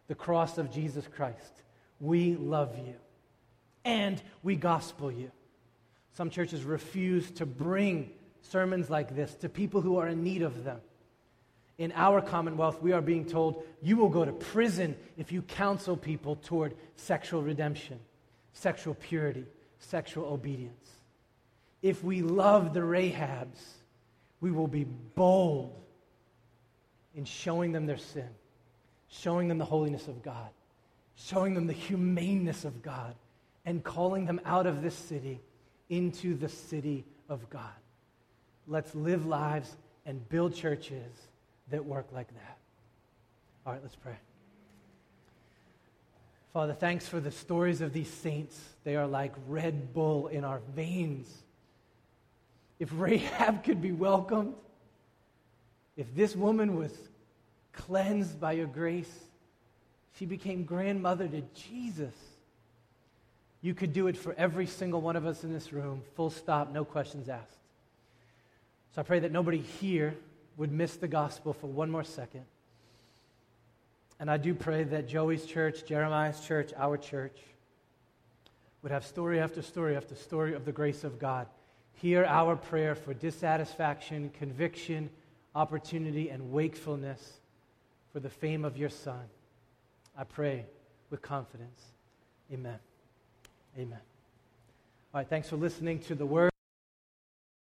the 0.07 0.15
cross 0.15 0.59
of 0.59 0.71
Jesus 0.71 1.09
Christ. 1.17 1.63
We 2.01 2.35
love 2.35 2.77
you 2.79 2.95
and 3.85 4.21
we 4.43 4.57
gospel 4.57 5.11
you. 5.11 5.31
Some 6.15 6.31
churches 6.31 6.65
refuse 6.65 7.31
to 7.33 7.47
bring 7.47 8.11
sermons 8.41 8.89
like 8.89 9.15
this 9.15 9.35
to 9.37 9.49
people 9.49 9.81
who 9.81 9.99
are 9.99 10.09
in 10.09 10.23
need 10.23 10.43
of 10.43 10.65
them. 10.65 10.81
In 11.77 11.93
our 11.97 12.21
commonwealth, 12.21 12.81
we 12.81 12.93
are 12.93 13.01
being 13.01 13.25
told 13.25 13.65
you 13.83 13.97
will 13.97 14.09
go 14.09 14.25
to 14.25 14.33
prison 14.33 14.97
if 15.17 15.33
you 15.33 15.43
counsel 15.43 15.97
people 15.97 16.37
toward 16.37 16.75
sexual 16.95 17.43
redemption, 17.43 17.99
sexual 18.53 18.95
purity, 18.95 19.45
sexual 19.81 20.27
obedience. 20.27 20.89
If 21.83 22.05
we 22.05 22.23
love 22.23 22.73
the 22.73 22.81
Rahabs, 22.81 23.61
we 24.41 24.53
will 24.53 24.69
be 24.69 24.85
bold 24.85 25.75
in 27.17 27.25
showing 27.25 27.73
them 27.73 27.87
their 27.87 27.99
sin, 27.99 28.29
showing 29.09 29.49
them 29.49 29.59
the 29.59 29.65
holiness 29.65 30.07
of 30.07 30.23
God, 30.23 30.49
showing 31.17 31.55
them 31.55 31.67
the 31.67 31.73
humaneness 31.73 32.65
of 32.65 32.83
God, 32.83 33.17
and 33.67 33.83
calling 33.83 34.27
them 34.27 34.41
out 34.45 34.67
of 34.67 34.81
this 34.81 34.95
city 34.95 35.41
into 35.89 36.35
the 36.35 36.49
city 36.49 37.05
of 37.29 37.49
God. 37.51 37.63
Let's 38.67 38.95
live 38.95 39.27
lives 39.27 39.75
and 40.07 40.27
build 40.29 40.55
churches 40.55 41.13
that 41.71 41.85
work 41.85 42.07
like 42.13 42.29
that. 42.29 42.59
All 43.67 43.73
right, 43.73 43.83
let's 43.83 43.97
pray. 43.97 44.17
Father, 46.53 46.73
thanks 46.73 47.09
for 47.09 47.19
the 47.19 47.31
stories 47.31 47.81
of 47.81 47.93
these 47.93 48.09
saints. 48.09 48.59
They 48.85 48.97
are 48.97 49.07
like 49.07 49.33
Red 49.49 49.93
Bull 49.93 50.29
in 50.29 50.45
our 50.45 50.61
veins. 50.75 51.27
If 52.79 52.91
Rahab 52.93 53.65
could 53.65 53.81
be 53.81 53.93
welcomed, 53.93 54.55
if 55.97 56.15
this 56.15 56.37
woman 56.37 56.77
was 56.77 56.93
cleansed 57.73 58.41
by 58.41 58.53
your 58.53 58.67
grace, 58.67 59.13
she 60.19 60.27
became 60.27 60.65
grandmother 60.65 61.27
to 61.27 61.43
Jesus. 61.55 62.15
You 63.65 63.73
could 63.73 63.95
do 63.95 64.09
it 64.09 64.17
for 64.19 64.35
every 64.35 64.67
single 64.67 65.01
one 65.01 65.17
of 65.17 65.25
us 65.25 65.43
in 65.43 65.51
this 65.51 65.73
room, 65.73 66.03
full 66.17 66.29
stop, 66.29 66.71
no 66.71 66.85
questions 66.85 67.31
asked. 67.31 67.57
So 68.95 69.01
I 69.01 69.05
pray 69.05 69.21
that 69.21 69.33
nobody 69.33 69.57
here 69.57 70.15
would 70.59 70.71
miss 70.71 70.97
the 70.97 71.09
gospel 71.09 71.55
for 71.55 71.69
one 71.69 71.91
more 71.91 72.05
second. 72.05 72.45
And 74.21 74.31
I 74.31 74.37
do 74.37 74.53
pray 74.55 74.85
that 74.85 75.09
Joey's 75.09 75.47
church, 75.47 75.87
Jeremiah's 75.87 76.41
church, 76.41 76.73
our 76.77 76.99
church, 76.99 77.39
would 78.83 78.93
have 78.93 79.07
story 79.07 79.41
after 79.41 79.63
story 79.63 79.97
after 79.97 80.15
story 80.15 80.53
of 80.53 80.67
the 80.67 80.73
grace 80.73 81.03
of 81.03 81.19
God. 81.19 81.47
Hear 81.95 82.27
our 82.27 82.57
prayer 82.57 82.95
for 82.95 83.15
dissatisfaction, 83.15 84.31
conviction, 84.39 85.09
opportunity, 85.55 86.29
and 86.29 86.53
wakefulness 86.53 87.41
for 88.13 88.21
the 88.21 88.29
fame 88.29 88.67
of 88.67 88.77
your 88.77 88.91
Son. 88.91 89.25
I 90.19 90.25
pray 90.25 90.67
with 91.09 91.23
confidence. 91.23 91.81
Amen. 92.53 92.79
Amen. 93.79 93.99
All 95.13 95.21
right, 95.21 95.29
thanks 95.29 95.49
for 95.49 95.57
listening 95.57 95.99
to 96.01 96.15
the 96.15 96.27
word. 96.27 96.54